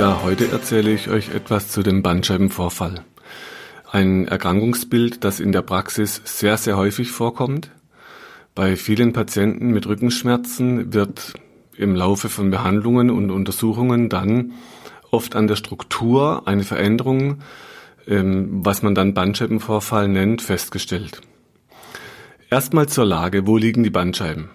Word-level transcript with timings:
Ja, 0.00 0.22
heute 0.22 0.50
erzähle 0.50 0.92
ich 0.92 1.10
euch 1.10 1.34
etwas 1.34 1.68
zu 1.68 1.82
dem 1.82 2.02
Bandscheibenvorfall. 2.02 3.04
Ein 3.92 4.26
Erkrankungsbild, 4.26 5.24
das 5.24 5.40
in 5.40 5.52
der 5.52 5.60
Praxis 5.60 6.22
sehr, 6.24 6.56
sehr 6.56 6.78
häufig 6.78 7.10
vorkommt. 7.10 7.70
Bei 8.54 8.76
vielen 8.76 9.12
Patienten 9.12 9.72
mit 9.72 9.86
Rückenschmerzen 9.86 10.94
wird 10.94 11.34
im 11.76 11.94
Laufe 11.94 12.30
von 12.30 12.50
Behandlungen 12.50 13.10
und 13.10 13.30
Untersuchungen 13.30 14.08
dann 14.08 14.52
oft 15.10 15.36
an 15.36 15.48
der 15.48 15.56
Struktur 15.56 16.48
eine 16.48 16.64
Veränderung, 16.64 17.42
ähm, 18.08 18.64
was 18.64 18.82
man 18.82 18.94
dann 18.94 19.12
Bandscheibenvorfall 19.12 20.08
nennt, 20.08 20.40
festgestellt. 20.40 21.20
Erstmal 22.48 22.88
zur 22.88 23.04
Lage, 23.04 23.46
wo 23.46 23.58
liegen 23.58 23.82
die 23.82 23.90
Bandscheiben? 23.90 24.48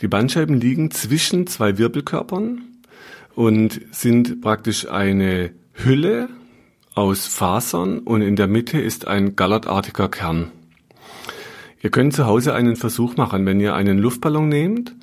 Die 0.00 0.06
Bandscheiben 0.06 0.60
liegen 0.60 0.92
zwischen 0.92 1.48
zwei 1.48 1.76
Wirbelkörpern 1.76 2.60
und 3.34 3.80
sind 3.90 4.40
praktisch 4.40 4.88
eine 4.88 5.50
Hülle 5.72 6.28
aus 6.94 7.26
Fasern 7.26 7.98
und 7.98 8.22
in 8.22 8.36
der 8.36 8.46
Mitte 8.46 8.80
ist 8.80 9.06
ein 9.06 9.36
gallertartiger 9.36 10.08
Kern. 10.08 10.50
Ihr 11.82 11.90
könnt 11.90 12.14
zu 12.14 12.26
Hause 12.26 12.54
einen 12.54 12.76
Versuch 12.76 13.16
machen, 13.16 13.44
wenn 13.46 13.60
ihr 13.60 13.74
einen 13.74 13.98
Luftballon 13.98 14.48
nehmt 14.48 14.94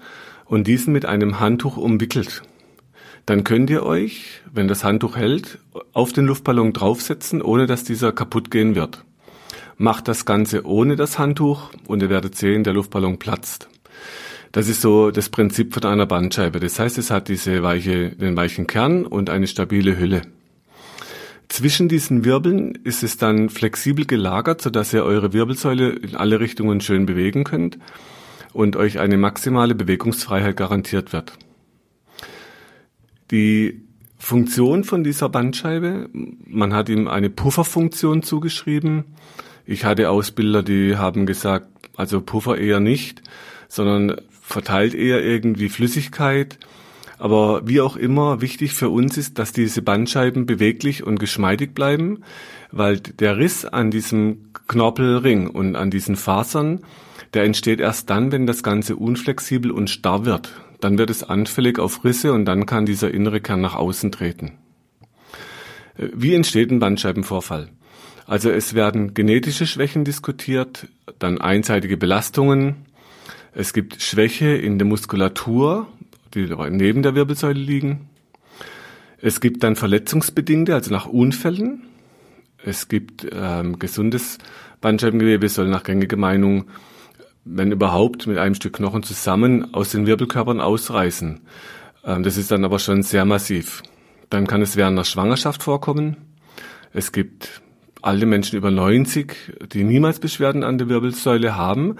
und 0.46 0.68
diesen 0.68 0.94
mit 0.94 1.06
einem 1.06 1.40
Handtuch 1.40 1.78
umwickelt. 1.78 2.42
Dann 3.26 3.44
könnt 3.44 3.70
ihr 3.70 3.84
euch, 3.84 4.42
wenn 4.52 4.68
das 4.68 4.84
Handtuch 4.84 5.16
hält, 5.16 5.60
auf 5.94 6.12
den 6.12 6.26
Luftballon 6.26 6.73
draufsetzen, 6.73 7.42
ohne 7.42 7.68
dass 7.68 7.84
dieser 7.84 8.12
kaputt 8.12 8.50
gehen 8.50 8.73
wird. 8.73 9.04
Macht 9.78 10.08
das 10.08 10.26
Ganze 10.26 10.66
ohne 10.66 10.95
das 10.95 11.20
Handtuch 11.20 11.72
und 11.88 12.02
ihr 12.02 12.10
werdet 12.10 12.36
sehen, 12.36 12.64
der 12.64 12.73
Luftballon 12.73 13.20
platzt. 13.20 13.68
Das 14.52 14.68
ist 14.68 14.82
so 14.82 15.12
das 15.12 15.30
Prinzip 15.30 15.74
von 15.74 15.86
einer 15.86 16.06
Bandscheibe. 16.06 16.60
Das 16.60 16.78
heißt, 16.78 16.98
es 16.98 17.10
hat 17.10 17.30
diese 17.30 17.64
weiche, 17.64 18.10
den 18.10 18.36
weichen 18.36 18.68
Kern 18.68 19.06
und 19.06 19.30
eine 19.30 19.48
stabile 19.48 19.98
Hülle. 19.98 20.24
Zwischen 21.48 21.90
diesen 21.90 22.26
Wirbeln 22.26 22.76
ist 22.84 23.04
es 23.04 23.18
dann 23.18 23.50
flexibel 23.50 24.06
gelagert, 24.06 24.62
sodass 24.62 24.94
ihr 24.94 25.04
eure 25.04 25.34
Wirbelsäule 25.34 25.90
in 25.90 26.16
alle 26.16 26.40
Richtungen 26.40 26.82
schön 26.82 27.06
bewegen 27.06 27.44
könnt 27.44 27.78
und 28.54 28.76
euch 28.76 29.00
eine 29.00 29.18
maximale 29.18 29.76
Bewegungsfreiheit 29.76 30.58
garantiert 30.58 31.14
wird. 31.14 31.34
Die 33.32 33.82
Funktion 34.18 34.84
von 34.84 35.04
dieser 35.04 35.30
Bandscheibe, 35.30 36.10
man 36.14 36.74
hat 36.74 36.90
ihm 36.90 37.08
eine 37.08 37.30
Pufferfunktion 37.30 38.24
zugeschrieben. 38.24 39.06
Ich 39.66 39.84
hatte 39.84 40.10
Ausbilder, 40.10 40.64
die 40.64 40.98
haben 40.98 41.26
gesagt, 41.26 41.68
also 41.96 42.22
Puffer 42.22 42.58
eher 42.58 42.80
nicht, 42.80 43.22
sondern 43.68 44.22
verteilt 44.52 44.94
eher 44.94 45.24
irgendwie 45.24 45.70
Flüssigkeit. 45.70 46.58
Aber 47.18 47.68
wie 47.68 47.82
auch 47.82 47.96
immer, 47.96 48.42
wichtig 48.42 48.74
für 48.74 48.90
uns 48.90 49.16
ist, 49.16 49.38
dass 49.38 49.52
diese 49.52 49.84
Bandscheiben 49.84 50.48
beweglich 50.48 51.04
und 51.04 51.20
geschmeidig 51.20 51.76
bleiben, 51.76 52.24
weil 52.72 53.00
der 53.00 53.38
Riss 53.38 53.64
an 53.64 53.92
diesem 53.92 54.52
Knorpelring 54.68 55.48
und 55.48 55.76
an 55.76 55.92
diesen 55.92 56.16
Fasern, 56.16 56.80
der 57.34 57.44
entsteht 57.44 57.80
erst 57.80 58.10
dann, 58.10 58.32
wenn 58.32 58.48
das 58.48 58.64
Ganze 58.64 58.95
unflexibel 58.95 59.72
und 59.72 59.90
starr 59.90 60.26
wird. 60.26 60.54
Dann 60.80 60.98
wird 60.98 61.11
es 61.11 61.23
anfällig 61.23 61.78
auf 61.78 62.04
Risse 62.04 62.34
und 62.34 62.45
dann 62.45 62.66
kann 62.66 62.88
dieser 62.88 63.14
innere 63.14 63.40
Kern 63.40 63.61
nach 63.61 63.76
außen 63.76 64.11
treten. 64.11 64.54
Wie 65.95 66.34
entsteht 66.34 66.72
ein 66.72 66.80
Bandscheibenvorfall? 66.80 67.70
Also 68.26 68.50
es 68.50 68.73
werden 68.73 69.14
genetische 69.14 69.67
Schwächen 69.67 70.06
diskutiert, 70.06 70.88
dann 71.20 71.40
einseitige 71.40 71.98
Belastungen, 71.98 72.88
es 73.54 73.73
gibt 73.73 74.02
Schwäche 74.02 74.56
in 74.56 74.80
der 74.80 74.88
Muskulatur, 74.88 75.88
die 76.34 76.48
neben 76.70 77.04
der 77.04 77.16
Wirbelsäule 77.16 77.60
liegen. 77.60 78.10
Es 79.22 79.42
gibt 79.42 79.64
dann 79.64 79.76
verletzungsbedingte, 79.76 80.73
also 80.73 80.92
nach 80.92 81.06
Unfällen. 81.06 81.84
Es 82.64 82.88
gibt 82.88 83.28
ähm, 83.32 83.78
gesundes 83.78 84.38
Bandscheibengewebe, 84.80 85.50
soll 85.50 85.67
nach 85.67 85.84
gängiger 85.84 86.17
Meinung, 86.17 86.66
wenn 87.44 87.72
überhaupt, 87.72 88.28
mit 88.28 88.38
einem 88.38 88.56
Stück 88.56 88.73
Knochen 88.73 89.04
zusammen 89.04 89.73
aus 89.73 89.92
den 89.92 90.06
Wirbelkörpern 90.06 90.61
ausreißen. 90.61 91.42
Ähm, 92.06 92.23
das 92.23 92.38
ist 92.38 92.52
dann 92.52 92.64
aber 92.64 92.80
schon 92.80 93.04
sehr 93.04 93.26
massiv. 93.26 93.84
Dann 94.30 94.48
kann 94.48 94.61
es 94.61 94.76
während 94.78 94.98
der 94.98 95.04
Schwangerschaft 95.04 95.61
vorkommen. 95.61 96.17
Es 96.94 97.11
gibt 97.11 97.61
alle 98.02 98.26
Menschen 98.26 98.58
über 98.58 98.72
90, 98.72 99.36
die 99.73 99.84
niemals 99.84 100.20
Beschwerden 100.20 100.64
an 100.64 100.78
der 100.78 100.89
Wirbelsäule 100.89 101.56
haben, 101.56 101.98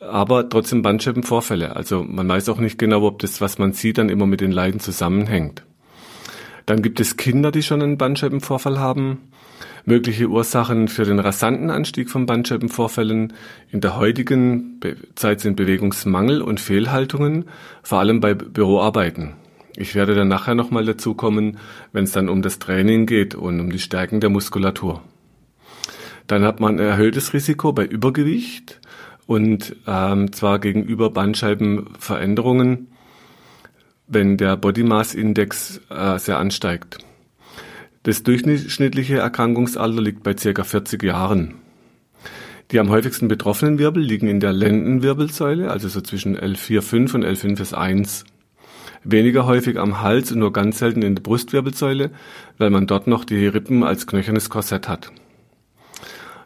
aber 0.00 0.48
trotzdem 0.48 0.82
Bandscheibenvorfälle. 0.82 1.76
Also 1.76 2.02
man 2.02 2.28
weiß 2.28 2.48
auch 2.48 2.58
nicht 2.58 2.78
genau, 2.78 3.02
ob 3.02 3.18
das, 3.18 3.40
was 3.40 3.58
man 3.58 3.72
sieht, 3.72 3.98
dann 3.98 4.08
immer 4.08 4.26
mit 4.26 4.40
den 4.40 4.52
Leiden 4.52 4.80
zusammenhängt. 4.80 5.64
Dann 6.66 6.82
gibt 6.82 7.00
es 7.00 7.16
Kinder, 7.16 7.50
die 7.50 7.62
schon 7.62 7.82
einen 7.82 7.98
Bandscheibenvorfall 7.98 8.78
haben. 8.78 9.18
Mögliche 9.86 10.28
Ursachen 10.28 10.88
für 10.88 11.04
den 11.04 11.18
rasanten 11.18 11.70
Anstieg 11.70 12.10
von 12.10 12.26
Bandscheibenvorfällen 12.26 13.32
in 13.70 13.80
der 13.80 13.96
heutigen 13.96 14.78
Zeit 15.14 15.40
sind 15.40 15.56
Bewegungsmangel 15.56 16.42
und 16.42 16.60
Fehlhaltungen, 16.60 17.46
vor 17.82 17.98
allem 17.98 18.20
bei 18.20 18.34
Büroarbeiten. 18.34 19.32
Ich 19.76 19.94
werde 19.94 20.14
dann 20.14 20.28
nachher 20.28 20.54
nochmal 20.54 20.84
dazu 20.84 21.14
kommen, 21.14 21.58
wenn 21.92 22.04
es 22.04 22.12
dann 22.12 22.28
um 22.28 22.42
das 22.42 22.58
Training 22.58 23.06
geht 23.06 23.34
und 23.34 23.60
um 23.60 23.70
die 23.70 23.78
Stärken 23.78 24.20
der 24.20 24.28
Muskulatur. 24.28 25.02
Dann 26.30 26.44
hat 26.44 26.60
man 26.60 26.76
ein 26.76 26.86
erhöhtes 26.86 27.34
Risiko 27.34 27.72
bei 27.72 27.84
Übergewicht 27.84 28.80
und 29.26 29.74
ähm, 29.88 30.32
zwar 30.32 30.60
gegenüber 30.60 31.10
Bandscheibenveränderungen, 31.10 32.86
wenn 34.06 34.36
der 34.36 34.56
Body 34.56 34.84
Mass 34.84 35.12
Index 35.12 35.80
äh, 35.90 36.20
sehr 36.20 36.38
ansteigt. 36.38 36.98
Das 38.04 38.22
durchschnittliche 38.22 39.16
Erkrankungsalter 39.16 40.00
liegt 40.00 40.22
bei 40.22 40.36
circa 40.36 40.62
40 40.62 41.02
Jahren. 41.02 41.56
Die 42.70 42.78
am 42.78 42.90
häufigsten 42.90 43.26
betroffenen 43.26 43.80
Wirbel 43.80 44.00
liegen 44.00 44.28
in 44.28 44.38
der 44.38 44.52
Lendenwirbelsäule, 44.52 45.68
also 45.68 45.88
so 45.88 46.00
zwischen 46.00 46.38
L4-5 46.38 47.14
und 47.16 47.24
L5-1. 47.24 48.24
Weniger 49.02 49.46
häufig 49.46 49.80
am 49.80 50.00
Hals 50.00 50.30
und 50.30 50.38
nur 50.38 50.52
ganz 50.52 50.78
selten 50.78 51.02
in 51.02 51.16
der 51.16 51.22
Brustwirbelsäule, 51.24 52.12
weil 52.56 52.70
man 52.70 52.86
dort 52.86 53.08
noch 53.08 53.24
die 53.24 53.48
Rippen 53.48 53.82
als 53.82 54.06
knöchernes 54.06 54.48
Korsett 54.48 54.88
hat. 54.88 55.10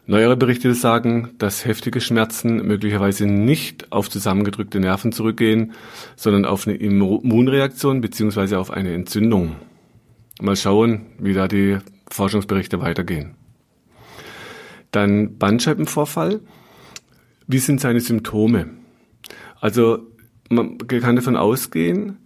Neuere 0.07 0.37
Berichte 0.37 0.75
sagen, 0.75 1.31
dass 1.39 1.65
heftige 1.65 1.99
Schmerzen 1.99 2.57
möglicherweise 2.67 3.25
nicht 3.25 3.91
auf 3.91 4.07
zusammengedrückte 4.07 4.79
Nerven 4.79 5.11
zurückgehen, 5.11 5.73
sondern 6.15 6.45
auf 6.45 6.67
eine 6.67 6.75
Immunreaktion 6.77 8.01
beziehungsweise 8.01 8.59
auf 8.59 8.69
eine 8.69 8.93
Entzündung. 8.93 9.55
Mal 10.39 10.55
schauen, 10.55 11.07
wie 11.17 11.33
da 11.33 11.47
die 11.47 11.79
Forschungsberichte 12.11 12.81
weitergehen. 12.81 13.33
Dann 14.91 15.39
Bandscheibenvorfall. 15.39 16.39
Wie 17.47 17.59
sind 17.59 17.81
seine 17.81 17.99
Symptome? 17.99 18.69
Also 19.59 20.07
man 20.49 20.77
kann 20.77 21.15
davon 21.15 21.35
ausgehen, 21.35 22.17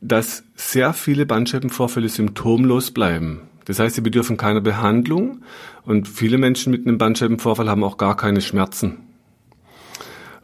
dass 0.00 0.44
sehr 0.54 0.94
viele 0.94 1.26
Bandscheibenvorfälle 1.26 2.08
symptomlos 2.08 2.92
bleiben. 2.92 3.42
Das 3.66 3.78
heißt, 3.78 3.96
sie 3.96 4.00
bedürfen 4.00 4.36
keiner 4.36 4.60
Behandlung 4.60 5.42
und 5.84 6.08
viele 6.08 6.38
Menschen 6.38 6.70
mit 6.70 6.86
einem 6.86 6.98
Bandscheibenvorfall 6.98 7.68
haben 7.68 7.84
auch 7.84 7.98
gar 7.98 8.16
keine 8.16 8.40
Schmerzen. 8.40 8.98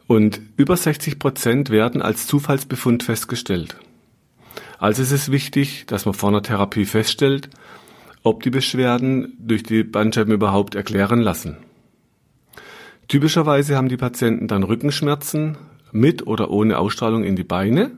Und 0.07 0.41
über 0.57 0.77
60 0.77 1.17
Prozent 1.17 1.69
werden 1.69 2.01
als 2.01 2.27
Zufallsbefund 2.27 3.03
festgestellt. 3.03 3.77
Also 4.77 5.01
ist 5.01 5.11
es 5.11 5.31
wichtig, 5.31 5.85
dass 5.87 6.05
man 6.05 6.13
vor 6.13 6.29
einer 6.29 6.43
Therapie 6.43 6.85
feststellt, 6.85 7.49
ob 8.21 8.43
die 8.43 8.49
Beschwerden 8.49 9.33
durch 9.39 9.63
die 9.63 9.83
Bandscheiben 9.83 10.33
überhaupt 10.33 10.75
erklären 10.75 11.21
lassen. 11.21 11.57
Typischerweise 13.07 13.77
haben 13.77 13.89
die 13.89 13.97
Patienten 13.97 14.47
dann 14.47 14.63
Rückenschmerzen 14.63 15.57
mit 15.91 16.27
oder 16.27 16.49
ohne 16.49 16.77
Ausstrahlung 16.77 17.23
in 17.23 17.35
die 17.35 17.43
Beine. 17.43 17.91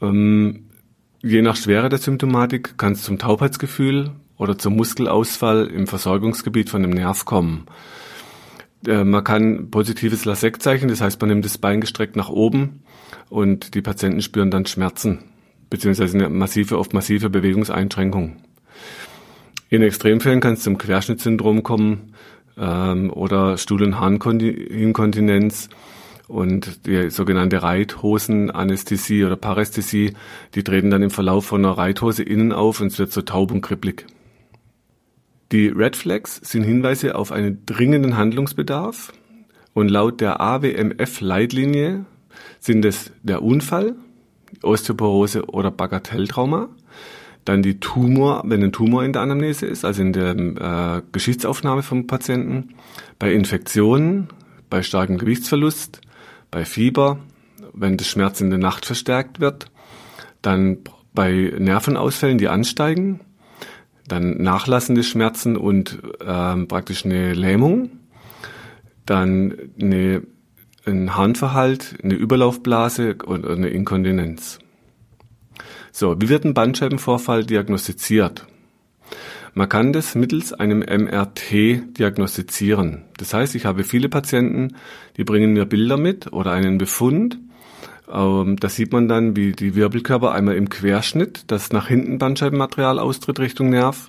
Ähm, 0.00 0.64
Je 1.26 1.40
nach 1.40 1.56
Schwere 1.56 1.88
der 1.88 1.98
Symptomatik 1.98 2.76
kann 2.76 2.92
es 2.92 3.02
zum 3.02 3.18
Taubheitsgefühl 3.18 4.10
oder 4.36 4.58
zum 4.58 4.76
Muskelausfall 4.76 5.68
im 5.68 5.86
Versorgungsgebiet 5.86 6.68
von 6.68 6.82
dem 6.82 6.90
Nerv 6.90 7.24
kommen. 7.24 7.64
Äh, 8.86 9.04
man 9.04 9.24
kann 9.24 9.70
positives 9.70 10.26
Lasek 10.26 10.60
zeichnen, 10.60 10.90
das 10.90 11.00
heißt, 11.00 11.18
man 11.22 11.30
nimmt 11.30 11.46
das 11.46 11.56
Bein 11.56 11.80
gestreckt 11.80 12.14
nach 12.14 12.28
oben 12.28 12.82
und 13.30 13.74
die 13.74 13.80
Patienten 13.80 14.20
spüren 14.20 14.50
dann 14.50 14.66
Schmerzen. 14.66 15.20
beziehungsweise 15.70 16.18
eine 16.18 16.28
massive, 16.28 16.78
oft 16.78 16.92
massive 16.92 17.30
Bewegungseinschränkung. 17.30 18.36
In 19.70 19.80
Extremfällen 19.80 20.40
kann 20.40 20.52
es 20.52 20.62
zum 20.62 20.76
Querschnittssyndrom 20.76 21.62
kommen 21.62 22.12
ähm, 22.58 23.10
oder 23.10 23.56
Stuhl- 23.56 23.82
und 23.82 23.98
Harninkontinenz 23.98 25.70
und 26.28 26.86
die 26.86 27.10
sogenannte 27.10 27.62
Reithosenanästhesie 27.62 29.24
oder 29.24 29.36
Parästhesie, 29.36 30.14
die 30.54 30.64
treten 30.64 30.90
dann 30.90 31.02
im 31.02 31.10
Verlauf 31.10 31.46
von 31.46 31.64
einer 31.64 31.76
Reithose 31.76 32.22
innen 32.22 32.52
auf 32.52 32.80
und 32.80 32.88
es 32.88 32.98
wird 32.98 33.12
so 33.12 33.22
taub 33.22 33.52
und 33.52 33.60
kribblig. 33.60 34.06
Die 35.52 35.68
Red 35.68 35.96
Flags 35.96 36.40
sind 36.42 36.64
Hinweise 36.64 37.14
auf 37.14 37.30
einen 37.30 37.64
dringenden 37.66 38.16
Handlungsbedarf 38.16 39.12
und 39.74 39.88
laut 39.88 40.20
der 40.20 40.40
AWMF-Leitlinie 40.40 42.06
sind 42.58 42.84
es 42.84 43.12
der 43.22 43.42
Unfall, 43.42 43.94
Osteoporose 44.62 45.44
oder 45.46 45.70
Bagatelltrauma, 45.70 46.68
dann 47.44 47.62
die 47.62 47.78
Tumor, 47.78 48.42
wenn 48.46 48.62
ein 48.62 48.72
Tumor 48.72 49.04
in 49.04 49.12
der 49.12 49.22
Anamnese 49.22 49.66
ist, 49.66 49.84
also 49.84 50.00
in 50.00 50.12
der 50.14 50.30
äh, 50.30 51.02
Geschichtsaufnahme 51.12 51.82
vom 51.82 52.06
Patienten, 52.06 52.74
bei 53.18 53.32
Infektionen, 53.34 54.28
bei 54.70 54.82
starkem 54.82 55.18
Gewichtsverlust, 55.18 56.00
bei 56.54 56.64
Fieber, 56.64 57.18
wenn 57.72 57.96
das 57.96 58.06
Schmerz 58.06 58.40
in 58.40 58.48
der 58.48 58.60
Nacht 58.60 58.86
verstärkt 58.86 59.40
wird, 59.40 59.72
dann 60.40 60.78
bei 61.12 61.52
Nervenausfällen, 61.58 62.38
die 62.38 62.46
ansteigen, 62.46 63.18
dann 64.06 64.40
nachlassende 64.40 65.02
Schmerzen 65.02 65.56
und 65.56 66.00
äh, 66.20 66.56
praktisch 66.66 67.04
eine 67.04 67.34
Lähmung, 67.34 67.90
dann 69.04 69.52
eine, 69.80 70.22
ein 70.86 71.16
Harnverhalt, 71.16 71.96
eine 72.04 72.14
Überlaufblase 72.14 73.16
und 73.26 73.44
eine 73.44 73.70
Inkontinenz. 73.70 74.60
So, 75.90 76.14
wie 76.20 76.28
wird 76.28 76.44
ein 76.44 76.54
Bandscheibenvorfall 76.54 77.44
diagnostiziert? 77.44 78.46
Man 79.56 79.68
kann 79.68 79.92
das 79.92 80.16
mittels 80.16 80.52
einem 80.52 80.80
MRT 80.80 81.96
diagnostizieren. 81.96 83.04
Das 83.18 83.32
heißt, 83.32 83.54
ich 83.54 83.66
habe 83.66 83.84
viele 83.84 84.08
Patienten, 84.08 84.74
die 85.16 85.22
bringen 85.22 85.52
mir 85.52 85.64
Bilder 85.64 85.96
mit 85.96 86.32
oder 86.32 86.50
einen 86.50 86.76
Befund. 86.76 87.38
Ähm, 88.12 88.56
da 88.58 88.68
sieht 88.68 88.92
man 88.92 89.08
dann, 89.08 89.36
wie 89.36 89.52
die 89.52 89.76
Wirbelkörper 89.76 90.32
einmal 90.32 90.56
im 90.56 90.68
Querschnitt, 90.68 91.44
das 91.46 91.72
nach 91.72 91.86
hinten 91.86 92.18
Bandscheibenmaterial 92.18 92.98
austritt 92.98 93.38
Richtung 93.38 93.70
Nerv. 93.70 94.08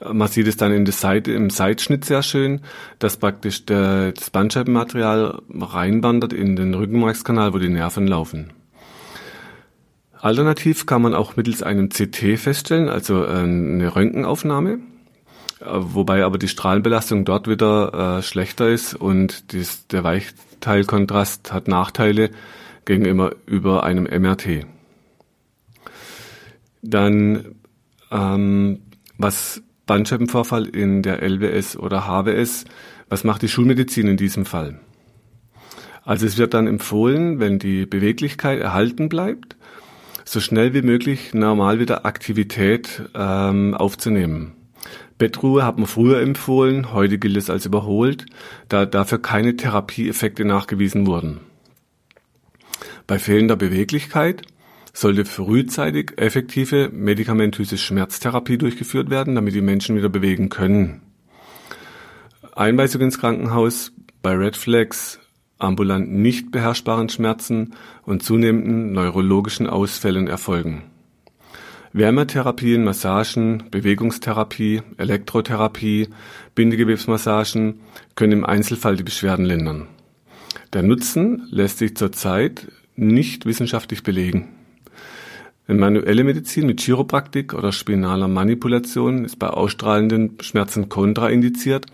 Äh, 0.00 0.14
man 0.14 0.28
sieht 0.28 0.46
es 0.46 0.56
dann 0.56 0.72
in 0.72 0.86
der 0.86 0.94
Seite, 0.94 1.32
im 1.32 1.50
Seitschnitt 1.50 2.06
sehr 2.06 2.22
schön, 2.22 2.62
dass 2.98 3.18
praktisch 3.18 3.66
der, 3.66 4.12
das 4.12 4.30
Bandscheibenmaterial 4.30 5.42
reinwandert 5.50 6.32
in 6.32 6.56
den 6.56 6.72
Rückenmarkskanal, 6.72 7.52
wo 7.52 7.58
die 7.58 7.68
Nerven 7.68 8.06
laufen. 8.06 8.52
Alternativ 10.22 10.86
kann 10.86 11.02
man 11.02 11.14
auch 11.14 11.34
mittels 11.34 11.64
einem 11.64 11.88
CT 11.88 12.38
feststellen, 12.38 12.88
also 12.88 13.24
äh, 13.24 13.38
eine 13.38 13.96
Röntgenaufnahme, 13.96 14.78
äh, 15.58 15.64
wobei 15.64 16.22
aber 16.22 16.38
die 16.38 16.46
Strahlenbelastung 16.46 17.24
dort 17.24 17.48
wieder 17.48 18.18
äh, 18.18 18.22
schlechter 18.22 18.68
ist 18.68 18.94
und 18.94 19.52
der 19.92 20.04
Weichteilkontrast 20.04 21.52
hat 21.52 21.66
Nachteile 21.66 22.30
gegenüber 22.84 23.34
über 23.46 23.82
einem 23.82 24.04
MRT. 24.04 24.64
Dann 26.82 27.56
ähm, 28.12 28.78
was 29.18 29.60
Bandscheibenvorfall 29.86 30.66
in 30.66 31.02
der 31.02 31.20
LWS 31.20 31.76
oder 31.76 32.06
HWS, 32.06 32.64
was 33.08 33.24
macht 33.24 33.42
die 33.42 33.48
Schulmedizin 33.48 34.06
in 34.06 34.16
diesem 34.16 34.44
Fall? 34.44 34.78
Also 36.04 36.26
es 36.26 36.38
wird 36.38 36.54
dann 36.54 36.68
empfohlen, 36.68 37.40
wenn 37.40 37.58
die 37.58 37.86
Beweglichkeit 37.86 38.60
erhalten 38.60 39.08
bleibt, 39.08 39.56
so 40.32 40.40
schnell 40.40 40.72
wie 40.72 40.80
möglich 40.80 41.34
normal 41.34 41.78
wieder 41.78 42.06
Aktivität 42.06 43.02
ähm, 43.14 43.74
aufzunehmen. 43.74 44.54
Bettruhe 45.18 45.66
hat 45.66 45.76
man 45.76 45.86
früher 45.86 46.22
empfohlen, 46.22 46.94
heute 46.94 47.18
gilt 47.18 47.36
es 47.36 47.50
als 47.50 47.66
überholt, 47.66 48.24
da 48.70 48.86
dafür 48.86 49.20
keine 49.20 49.56
Therapieeffekte 49.56 50.46
nachgewiesen 50.46 51.06
wurden. 51.06 51.40
Bei 53.06 53.18
fehlender 53.18 53.56
Beweglichkeit 53.56 54.40
sollte 54.94 55.26
frühzeitig 55.26 56.12
effektive 56.16 56.88
medikamentöse 56.88 57.76
Schmerztherapie 57.76 58.56
durchgeführt 58.56 59.10
werden, 59.10 59.34
damit 59.34 59.54
die 59.54 59.60
Menschen 59.60 59.96
wieder 59.96 60.08
bewegen 60.08 60.48
können. 60.48 61.02
Einweisung 62.56 63.02
ins 63.02 63.18
Krankenhaus 63.18 63.92
bei 64.22 64.32
Red 64.32 64.56
Flags 64.56 65.18
ambulant 65.62 66.12
nicht 66.12 66.50
beherrschbaren 66.50 67.08
Schmerzen 67.08 67.74
und 68.04 68.22
zunehmenden 68.22 68.92
neurologischen 68.92 69.66
Ausfällen 69.66 70.26
erfolgen. 70.26 70.82
Wärmetherapien, 71.94 72.84
Massagen, 72.84 73.64
Bewegungstherapie, 73.70 74.80
Elektrotherapie, 74.96 76.08
Bindegewebsmassagen 76.54 77.80
können 78.14 78.32
im 78.32 78.44
Einzelfall 78.46 78.96
die 78.96 79.02
Beschwerden 79.02 79.44
lindern. 79.44 79.88
Der 80.72 80.82
Nutzen 80.82 81.46
lässt 81.50 81.78
sich 81.78 81.96
zurzeit 81.96 82.68
nicht 82.96 83.44
wissenschaftlich 83.44 84.02
belegen. 84.02 84.48
Eine 85.68 85.78
manuelle 85.78 86.24
Medizin 86.24 86.66
mit 86.66 86.80
Chiropraktik 86.80 87.54
oder 87.54 87.72
spinaler 87.72 88.26
Manipulation 88.26 89.24
ist 89.24 89.38
bei 89.38 89.48
ausstrahlenden 89.48 90.38
Schmerzen 90.40 90.88
kontraindiziert, 90.88 91.86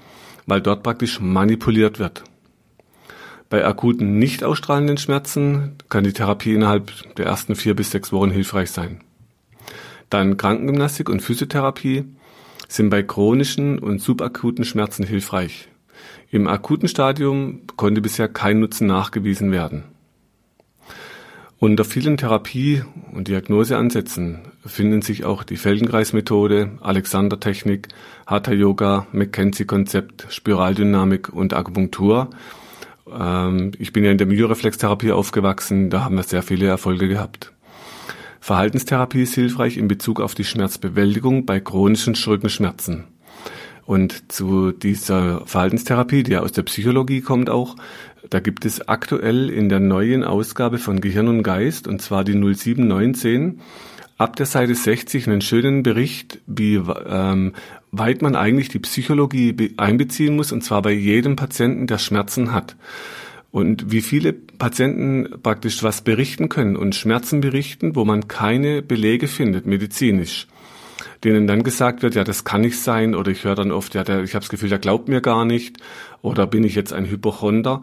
weil 0.46 0.60
dort 0.60 0.82
praktisch 0.82 1.20
manipuliert 1.20 1.98
wird. 1.98 2.24
Bei 3.50 3.64
akuten 3.64 4.18
nicht 4.18 4.44
ausstrahlenden 4.44 4.98
Schmerzen 4.98 5.76
kann 5.88 6.04
die 6.04 6.12
Therapie 6.12 6.54
innerhalb 6.54 6.92
der 7.14 7.26
ersten 7.26 7.56
vier 7.56 7.74
bis 7.74 7.90
sechs 7.90 8.12
Wochen 8.12 8.30
hilfreich 8.30 8.70
sein. 8.70 9.00
Dann 10.10 10.36
Krankengymnastik 10.36 11.08
und 11.08 11.20
Physiotherapie 11.20 12.04
sind 12.68 12.90
bei 12.90 13.02
chronischen 13.02 13.78
und 13.78 14.02
subakuten 14.02 14.64
Schmerzen 14.64 15.04
hilfreich. 15.04 15.68
Im 16.30 16.46
akuten 16.46 16.88
Stadium 16.88 17.60
konnte 17.76 18.02
bisher 18.02 18.28
kein 18.28 18.60
Nutzen 18.60 18.86
nachgewiesen 18.86 19.50
werden. 19.50 19.84
Unter 21.58 21.84
vielen 21.84 22.18
Therapie- 22.18 22.84
und 23.12 23.26
Diagnoseansätzen 23.26 24.42
finden 24.64 25.02
sich 25.02 25.24
auch 25.24 25.42
die 25.42 25.56
Feldenkreismethode, 25.56 26.78
Alexander-Technik, 26.80 27.88
Hatha-Yoga, 28.26 29.08
McKenzie-Konzept, 29.12 30.26
Spiraldynamik 30.28 31.30
und 31.30 31.54
Akupunktur 31.54 32.30
ähm, 33.18 33.72
ich 33.78 33.92
bin 33.92 34.04
ja 34.04 34.10
in 34.10 34.18
der 34.18 34.26
Myoreflextherapie 34.26 35.12
aufgewachsen, 35.12 35.90
da 35.90 36.04
haben 36.04 36.16
wir 36.16 36.22
sehr 36.22 36.42
viele 36.42 36.66
Erfolge 36.66 37.08
gehabt. 37.08 37.52
Verhaltenstherapie 38.40 39.22
ist 39.22 39.34
hilfreich 39.34 39.76
in 39.76 39.88
Bezug 39.88 40.20
auf 40.20 40.34
die 40.34 40.44
Schmerzbewältigung 40.44 41.44
bei 41.44 41.60
chronischen 41.60 42.14
Rückenschmerzen. 42.14 43.04
Und 43.84 44.32
zu 44.32 44.72
dieser 44.72 45.46
Verhaltenstherapie, 45.46 46.22
die 46.22 46.32
ja 46.32 46.40
aus 46.40 46.52
der 46.52 46.62
Psychologie 46.62 47.22
kommt 47.22 47.48
auch, 47.48 47.76
da 48.30 48.40
gibt 48.40 48.64
es 48.64 48.86
aktuell 48.86 49.48
in 49.48 49.68
der 49.68 49.80
neuen 49.80 50.24
Ausgabe 50.24 50.78
von 50.78 51.00
Gehirn 51.00 51.28
und 51.28 51.42
Geist, 51.42 51.88
und 51.88 52.02
zwar 52.02 52.24
die 52.24 52.34
0719, 52.34 53.60
ab 54.18 54.36
der 54.36 54.46
Seite 54.46 54.74
60 54.74 55.26
einen 55.26 55.40
schönen 55.40 55.82
Bericht, 55.82 56.40
wie 56.46 56.74
ähm, 56.74 57.54
weit 57.90 58.22
man 58.22 58.36
eigentlich 58.36 58.68
die 58.68 58.78
Psychologie 58.78 59.74
einbeziehen 59.76 60.36
muss, 60.36 60.52
und 60.52 60.62
zwar 60.62 60.82
bei 60.82 60.92
jedem 60.92 61.36
Patienten, 61.36 61.86
der 61.86 61.98
Schmerzen 61.98 62.52
hat. 62.52 62.76
Und 63.50 63.90
wie 63.90 64.02
viele 64.02 64.32
Patienten 64.32 65.40
praktisch 65.42 65.82
was 65.82 66.02
berichten 66.02 66.48
können 66.48 66.76
und 66.76 66.94
Schmerzen 66.94 67.40
berichten, 67.40 67.96
wo 67.96 68.04
man 68.04 68.28
keine 68.28 68.82
Belege 68.82 69.26
findet, 69.26 69.66
medizinisch. 69.66 70.48
Denen 71.24 71.46
dann 71.46 71.62
gesagt 71.62 72.02
wird, 72.02 72.14
ja, 72.14 72.24
das 72.24 72.44
kann 72.44 72.60
nicht 72.60 72.78
sein, 72.78 73.14
oder 73.14 73.30
ich 73.30 73.44
höre 73.44 73.54
dann 73.54 73.72
oft, 73.72 73.94
ja, 73.94 74.04
der, 74.04 74.22
ich 74.22 74.34
habe 74.34 74.42
das 74.42 74.50
Gefühl, 74.50 74.68
der 74.68 74.78
glaubt 74.78 75.08
mir 75.08 75.20
gar 75.20 75.44
nicht, 75.44 75.78
oder 76.22 76.46
bin 76.46 76.62
ich 76.62 76.74
jetzt 76.74 76.92
ein 76.92 77.06
Hypochonder. 77.06 77.82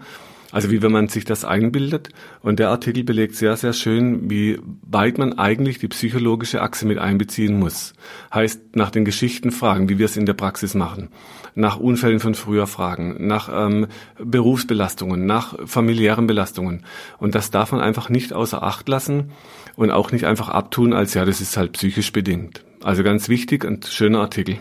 Also 0.55 0.71
wie 0.71 0.81
wenn 0.81 0.93
man 0.93 1.09
sich 1.09 1.25
das 1.25 1.43
einbildet. 1.43 2.11
Und 2.39 2.59
der 2.59 2.69
Artikel 2.69 3.03
belegt 3.03 3.35
sehr, 3.35 3.57
sehr 3.57 3.73
schön, 3.73 4.29
wie 4.29 4.57
weit 4.83 5.17
man 5.17 5.37
eigentlich 5.37 5.79
die 5.79 5.89
psychologische 5.89 6.61
Achse 6.61 6.87
mit 6.87 6.97
einbeziehen 6.97 7.59
muss. 7.59 7.91
Heißt, 8.33 8.73
nach 8.73 8.89
den 8.89 9.03
Geschichten 9.03 9.51
fragen, 9.51 9.89
wie 9.89 9.97
wir 9.97 10.05
es 10.05 10.15
in 10.15 10.25
der 10.25 10.33
Praxis 10.33 10.73
machen. 10.73 11.09
Nach 11.55 11.75
Unfällen 11.75 12.21
von 12.21 12.35
früher 12.35 12.67
fragen, 12.67 13.27
nach 13.27 13.49
ähm, 13.51 13.87
Berufsbelastungen, 14.17 15.25
nach 15.25 15.57
familiären 15.67 16.25
Belastungen. 16.25 16.85
Und 17.17 17.35
das 17.35 17.51
darf 17.51 17.73
man 17.73 17.81
einfach 17.81 18.07
nicht 18.07 18.31
außer 18.31 18.63
Acht 18.63 18.87
lassen 18.87 19.31
und 19.75 19.91
auch 19.91 20.13
nicht 20.13 20.23
einfach 20.23 20.47
abtun, 20.47 20.93
als 20.93 21.15
ja, 21.15 21.25
das 21.25 21.41
ist 21.41 21.57
halt 21.57 21.73
psychisch 21.73 22.13
bedingt. 22.13 22.63
Also 22.81 23.03
ganz 23.03 23.27
wichtig 23.27 23.65
und 23.65 23.87
schöner 23.87 24.21
Artikel. 24.21 24.59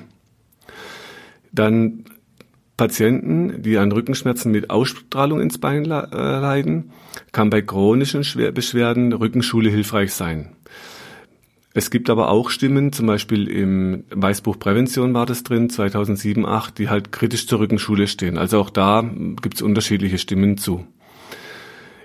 Dann 1.53 2.05
Patienten, 2.77 3.63
die 3.63 3.79
an 3.79 3.93
Rückenschmerzen 3.93 4.51
mit 4.51 4.71
Ausstrahlung 4.71 5.41
ins 5.41 5.59
Bein 5.59 5.85
äh, 5.85 5.89
leiden, 5.89 6.91
kann 7.33 7.51
bei 7.51 7.63
chronischen 7.63 8.25
Beschwerden 8.53 9.13
Rückenschule 9.13 9.71
hilfreich 9.71 10.13
sein. 10.13 10.51
Es 11.77 11.91
gibt 11.91 12.09
aber 12.09 12.31
auch 12.31 12.51
Stimmen, 12.51 12.93
zum 12.93 13.07
Beispiel 13.07 13.49
im 13.49 14.05
Weißbuch 14.11 14.61
Prävention 14.61 15.13
war 15.13 15.27
das 15.27 15.43
drin, 15.43 15.71
2007, 15.71 16.47
8, 16.47 16.79
die 16.79 16.89
halt 16.89 17.11
kritisch 17.11 17.49
zur 17.49 17.59
Rückenschule 17.59 18.07
stehen. 18.07 18.39
Also 18.39 18.61
auch 18.61 18.71
da 18.71 19.05
gibt 19.43 19.57
es 19.57 19.63
unterschiedliche 19.63 20.19
Stimmen 20.19 20.57
zu. 20.57 20.87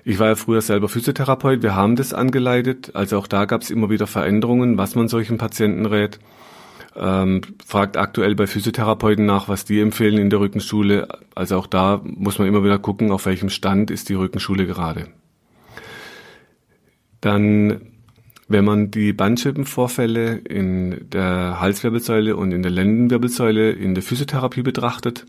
Ich 0.04 0.18
war 0.18 0.28
ja 0.28 0.34
früher 0.34 0.60
selber 0.60 0.88
Physiotherapeut, 0.88 1.62
wir 1.62 1.76
haben 1.76 1.94
das 1.94 2.12
angeleitet, 2.12 2.92
also 2.94 3.18
auch 3.18 3.28
da 3.28 3.44
gab 3.44 3.62
es 3.62 3.70
immer 3.70 3.90
wieder 3.90 4.08
Veränderungen, 4.08 4.76
was 4.76 4.96
man 4.96 5.06
solchen 5.06 5.38
Patienten 5.38 5.86
rät. 5.86 6.18
Ähm, 7.02 7.40
fragt 7.66 7.96
aktuell 7.96 8.34
bei 8.34 8.46
Physiotherapeuten 8.46 9.24
nach, 9.24 9.48
was 9.48 9.64
die 9.64 9.80
empfehlen 9.80 10.18
in 10.18 10.28
der 10.28 10.40
Rückenschule. 10.40 11.08
Also 11.34 11.56
auch 11.56 11.66
da 11.66 12.02
muss 12.04 12.38
man 12.38 12.46
immer 12.46 12.62
wieder 12.62 12.78
gucken, 12.78 13.10
auf 13.10 13.24
welchem 13.24 13.48
Stand 13.48 13.90
ist 13.90 14.10
die 14.10 14.14
Rückenschule 14.14 14.66
gerade. 14.66 15.06
Dann, 17.22 17.80
wenn 18.48 18.66
man 18.66 18.90
die 18.90 19.14
Bandscheibenvorfälle 19.14 20.36
in 20.36 21.08
der 21.08 21.58
Halswirbelsäule 21.58 22.36
und 22.36 22.52
in 22.52 22.62
der 22.62 22.70
Lendenwirbelsäule 22.70 23.70
in 23.70 23.94
der 23.94 24.02
Physiotherapie 24.02 24.62
betrachtet, 24.62 25.24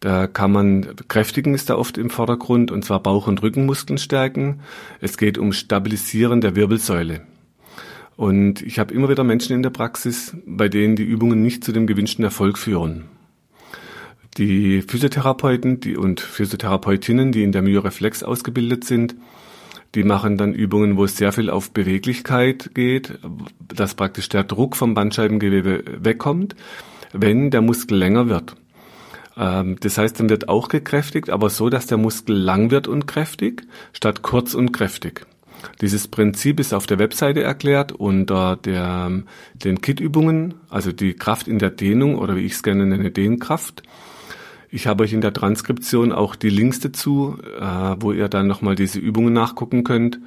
da 0.00 0.26
kann 0.26 0.50
man, 0.50 0.96
kräftigen 1.06 1.54
ist 1.54 1.70
da 1.70 1.76
oft 1.76 1.96
im 1.96 2.10
Vordergrund, 2.10 2.72
und 2.72 2.84
zwar 2.84 3.00
Bauch- 3.00 3.28
und 3.28 3.40
Rückenmuskeln 3.40 3.98
stärken. 3.98 4.58
Es 5.00 5.16
geht 5.16 5.38
um 5.38 5.52
Stabilisieren 5.52 6.40
der 6.40 6.56
Wirbelsäule. 6.56 7.20
Und 8.16 8.62
ich 8.62 8.78
habe 8.78 8.92
immer 8.94 9.08
wieder 9.08 9.24
Menschen 9.24 9.54
in 9.54 9.62
der 9.62 9.70
Praxis, 9.70 10.36
bei 10.46 10.68
denen 10.68 10.96
die 10.96 11.04
Übungen 11.04 11.42
nicht 11.42 11.64
zu 11.64 11.72
dem 11.72 11.86
gewünschten 11.86 12.24
Erfolg 12.24 12.58
führen. 12.58 13.04
Die 14.38 14.82
Physiotherapeuten 14.82 15.80
die 15.80 15.96
und 15.96 16.20
Physiotherapeutinnen, 16.20 17.32
die 17.32 17.42
in 17.42 17.52
der 17.52 17.62
Myoreflex 17.62 18.22
ausgebildet 18.22 18.84
sind, 18.84 19.14
die 19.94 20.04
machen 20.04 20.38
dann 20.38 20.54
Übungen, 20.54 20.96
wo 20.96 21.04
es 21.04 21.16
sehr 21.16 21.32
viel 21.32 21.50
auf 21.50 21.72
Beweglichkeit 21.72 22.70
geht, 22.74 23.18
dass 23.68 23.94
praktisch 23.94 24.28
der 24.30 24.44
Druck 24.44 24.76
vom 24.76 24.94
Bandscheibengewebe 24.94 25.84
wegkommt, 26.02 26.56
wenn 27.12 27.50
der 27.50 27.60
Muskel 27.60 27.98
länger 27.98 28.28
wird. 28.28 28.56
Ähm, 29.36 29.76
das 29.80 29.98
heißt, 29.98 30.18
dann 30.18 30.30
wird 30.30 30.48
auch 30.48 30.68
gekräftigt, 30.68 31.28
aber 31.28 31.50
so, 31.50 31.68
dass 31.68 31.86
der 31.86 31.98
Muskel 31.98 32.36
lang 32.36 32.70
wird 32.70 32.88
und 32.88 33.06
kräftig, 33.06 33.64
statt 33.92 34.22
kurz 34.22 34.54
und 34.54 34.72
kräftig. 34.72 35.26
Dieses 35.80 36.08
Prinzip 36.08 36.60
ist 36.60 36.72
auf 36.72 36.86
der 36.86 36.98
Webseite 36.98 37.42
erklärt 37.42 37.92
unter 37.92 38.56
der, 38.56 39.10
den 39.54 39.80
Kit-Übungen, 39.80 40.54
also 40.68 40.92
die 40.92 41.14
Kraft 41.14 41.48
in 41.48 41.58
der 41.58 41.70
Dehnung 41.70 42.16
oder 42.16 42.36
wie 42.36 42.44
ich 42.44 42.52
es 42.52 42.62
gerne 42.62 42.86
nenne, 42.86 43.10
Dehnkraft. 43.10 43.82
Ich 44.70 44.86
habe 44.86 45.04
euch 45.04 45.12
in 45.12 45.20
der 45.20 45.34
Transkription 45.34 46.12
auch 46.12 46.34
die 46.34 46.48
Links 46.48 46.80
dazu, 46.80 47.36
äh, 47.60 47.96
wo 48.00 48.12
ihr 48.12 48.28
dann 48.28 48.46
nochmal 48.46 48.74
diese 48.74 48.98
Übungen 48.98 49.32
nachgucken 49.32 49.84
könnt. 49.84 50.18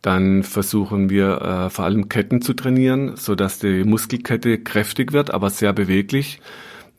Dann 0.00 0.44
versuchen 0.44 1.10
wir 1.10 1.40
äh, 1.42 1.70
vor 1.70 1.84
allem 1.84 2.08
Ketten 2.08 2.40
zu 2.40 2.54
trainieren, 2.54 3.16
so 3.16 3.34
dass 3.34 3.58
die 3.58 3.84
Muskelkette 3.84 4.58
kräftig 4.58 5.12
wird, 5.12 5.32
aber 5.32 5.50
sehr 5.50 5.72
beweglich 5.72 6.40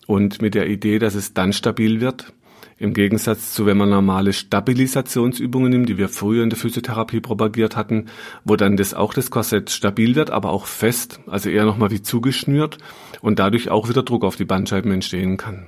und 0.05 0.41
mit 0.41 0.53
der 0.55 0.67
Idee, 0.67 0.99
dass 0.99 1.15
es 1.15 1.33
dann 1.33 1.53
stabil 1.53 2.01
wird. 2.01 2.33
Im 2.79 2.93
Gegensatz 2.93 3.53
zu, 3.53 3.65
wenn 3.65 3.77
man 3.77 3.89
normale 3.89 4.31
Stabilisationsübungen 4.31 5.69
nimmt, 5.69 5.89
die 5.89 5.97
wir 5.97 6.07
früher 6.07 6.43
in 6.43 6.49
der 6.49 6.57
Physiotherapie 6.57 7.19
propagiert 7.19 7.75
hatten, 7.75 8.05
wo 8.45 8.55
dann 8.55 8.77
das 8.77 8.93
auch 8.93 9.13
das 9.13 9.31
Korsett 9.31 9.69
stabil 9.69 10.15
wird, 10.15 10.31
aber 10.31 10.51
auch 10.51 10.65
fest, 10.65 11.19
also 11.27 11.49
eher 11.49 11.65
nochmal 11.65 11.91
wie 11.91 12.01
zugeschnürt 12.01 12.77
und 13.21 13.37
dadurch 13.37 13.69
auch 13.69 13.89
wieder 13.89 14.03
Druck 14.03 14.23
auf 14.23 14.37
die 14.37 14.45
Bandscheiben 14.45 14.93
entstehen 14.93 15.35
kann. 15.35 15.67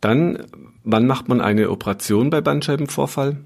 Dann, 0.00 0.46
wann 0.82 1.06
macht 1.06 1.28
man 1.28 1.42
eine 1.42 1.68
Operation 1.68 2.30
bei 2.30 2.40
Bandscheibenvorfall? 2.40 3.36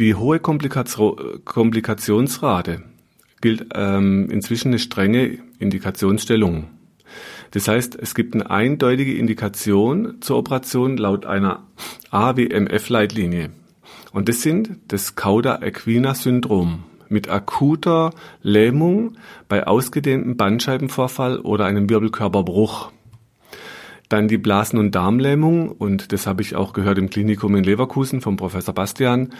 Die 0.00 0.14
hohe 0.14 0.40
Komplikationsrate 0.40 2.84
gilt 3.42 3.66
ähm, 3.74 4.30
inzwischen 4.30 4.68
eine 4.68 4.78
strenge 4.78 5.40
Indikationsstellung. 5.58 6.70
Das 7.50 7.68
heißt, 7.68 7.96
es 8.00 8.14
gibt 8.14 8.34
eine 8.34 8.50
eindeutige 8.50 9.16
Indikation 9.16 10.16
zur 10.20 10.38
Operation 10.38 10.96
laut 10.96 11.26
einer 11.26 11.64
AWMF-Leitlinie. 12.10 13.50
Und 14.12 14.28
das 14.28 14.42
sind 14.42 14.78
das 14.88 15.14
Cauda-Equina-Syndrom 15.14 16.84
mit 17.08 17.28
akuter 17.28 18.12
Lähmung 18.42 19.16
bei 19.48 19.66
ausgedehntem 19.66 20.36
Bandscheibenvorfall 20.36 21.38
oder 21.38 21.66
einem 21.66 21.88
Wirbelkörperbruch. 21.88 22.92
Dann 24.08 24.28
die 24.28 24.38
Blasen- 24.38 24.78
und 24.78 24.94
Darmlähmung 24.94 25.68
und 25.70 26.12
das 26.12 26.26
habe 26.26 26.42
ich 26.42 26.54
auch 26.54 26.72
gehört 26.72 26.98
im 26.98 27.10
Klinikum 27.10 27.56
in 27.56 27.64
Leverkusen 27.64 28.20
vom 28.20 28.36
Professor 28.36 28.72
Bastian. 28.72 29.30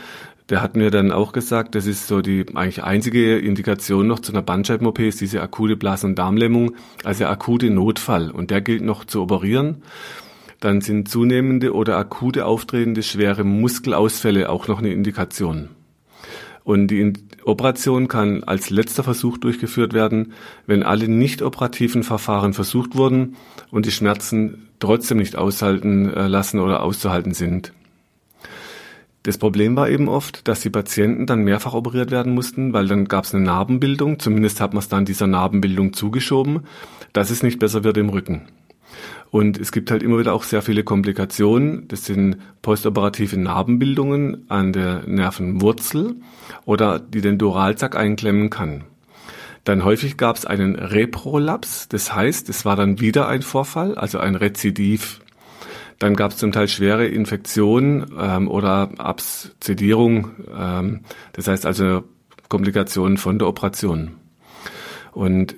Der 0.49 0.63
hat 0.63 0.77
mir 0.77 0.91
dann 0.91 1.13
auch 1.13 1.33
gesagt, 1.33 1.75
das 1.75 1.87
ist 1.87 2.09
so 2.09 2.21
die 2.21 2.47
eigentlich 2.55 2.83
einzige 2.83 3.39
Indikation 3.39 4.07
noch 4.07 4.21
zu 4.21 4.33
einer 4.33 4.43
Bandscheiben-OP 4.43 5.01
ist 5.01 5.21
diese 5.21 5.41
akute 5.41 5.77
Blasen- 5.77 6.11
und 6.11 6.19
Darmlähmung, 6.19 6.75
also 7.05 7.27
akute 7.27 7.71
Notfall 7.71 8.31
und 8.31 8.51
der 8.51 8.61
gilt 8.61 8.83
noch 8.83 9.05
zu 9.05 9.23
operieren. 9.23 9.83
Dann 10.61 10.81
sind 10.81 11.09
zunehmende 11.09 11.75
oder 11.75 11.97
akute 11.97 12.47
auftretende 12.47 13.03
schwere 13.03 13.45
Muskelausfälle 13.45 14.49
auch 14.49 14.69
noch 14.69 14.79
eine 14.79 14.93
Indikation. 14.93 15.69
Und 16.67 16.89
die 16.89 17.13
Operation 17.45 18.09
kann 18.09 18.43
als 18.43 18.71
letzter 18.71 19.05
Versuch 19.05 19.39
durchgeführt 19.39 19.93
werden, 19.93 20.33
wenn 20.67 20.83
alle 20.83 21.07
nicht 21.07 21.41
operativen 21.41 22.03
Verfahren 22.03 22.55
versucht 22.55 22.97
wurden 22.97 23.37
und 23.71 23.87
die 23.87 23.93
Schmerzen 23.93 24.67
trotzdem 24.81 25.19
nicht 25.19 25.37
aushalten 25.37 26.13
äh, 26.13 26.27
lassen 26.27 26.59
oder 26.59 26.83
auszuhalten 26.83 27.35
sind. 27.35 27.73
Das 29.23 29.39
Problem 29.39 29.77
war 29.77 29.89
eben 29.89 30.09
oft, 30.09 30.49
dass 30.49 30.59
die 30.59 30.71
Patienten 30.71 31.27
dann 31.27 31.45
mehrfach 31.45 31.73
operiert 31.73 32.11
werden 32.11 32.35
mussten, 32.35 32.73
weil 32.73 32.89
dann 32.89 33.05
gab 33.05 33.27
es 33.27 33.33
eine 33.33 33.45
Narbenbildung, 33.45 34.19
zumindest 34.19 34.61
hat 34.61 34.75
man 34.75 34.81
es 34.81 34.89
dann 34.89 35.05
dieser 35.05 35.29
Narbenbildung 35.29 35.93
zugeschoben, 35.93 36.63
dass 37.13 37.31
es 37.31 37.45
nicht 37.45 37.61
besser 37.61 37.85
wird 37.85 37.97
im 37.97 38.09
Rücken. 38.09 38.43
Und 39.31 39.59
es 39.59 39.73
gibt 39.73 39.91
halt 39.91 40.03
immer 40.03 40.19
wieder 40.19 40.35
auch 40.35 40.45
sehr 40.45 40.63
viele 40.63 40.85
Komplikationen. 40.85 41.89
Das 41.89 42.05
sind 42.05 42.37
postoperative 42.63 43.37
Narbenbildungen 43.37 44.49
an 44.49 44.73
der 44.73 45.03
Nervenwurzel 45.07 46.17
oder 46.65 46.99
die 46.99 47.21
den 47.21 47.39
Duralsack 47.39 47.97
einklemmen 47.97 48.51
kann. 48.51 48.85
Dann 49.65 49.85
häufig 49.85 50.17
gab 50.17 50.37
es 50.37 50.47
einen 50.47 50.77
Reprolaps, 50.77 51.89
das 51.89 52.15
heißt, 52.15 52.49
es 52.49 52.65
war 52.65 52.77
dann 52.77 53.01
wieder 53.01 53.27
ein 53.27 53.43
Vorfall, 53.43 53.97
also 53.97 54.21
ein 54.21 54.37
Rezidiv. 54.37 55.21
Dann 55.99 56.15
gab 56.15 56.31
es 56.31 56.37
zum 56.37 56.53
Teil 56.53 56.69
schwere 56.69 57.07
Infektionen 57.07 58.07
ähm, 58.17 58.49
oder 58.49 58.91
Abszedierung, 58.99 60.31
ähm, 60.57 61.01
das 61.33 61.49
heißt 61.49 61.67
also 61.67 62.05
Komplikationen 62.49 63.17
von 63.17 63.41
der 63.41 63.49
Operation. 63.49 64.13
Und 65.11 65.57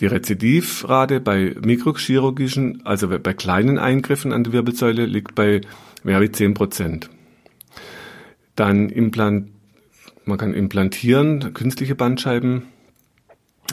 die 0.00 0.06
Rezidivrate 0.06 1.20
bei 1.20 1.56
mikrochirurgischen, 1.60 2.82
also 2.84 3.08
bei 3.08 3.32
kleinen 3.32 3.78
Eingriffen 3.78 4.32
an 4.32 4.44
der 4.44 4.52
Wirbelsäule, 4.52 5.06
liegt 5.06 5.34
bei 5.34 5.60
mehr 6.04 6.20
wie 6.20 6.30
10 6.30 6.54
Prozent. 6.54 7.10
Dann 8.54 8.88
Implant, 8.88 9.50
man 10.24 10.38
kann 10.38 10.54
implantieren, 10.54 11.52
künstliche 11.54 11.94
Bandscheiben. 11.94 12.64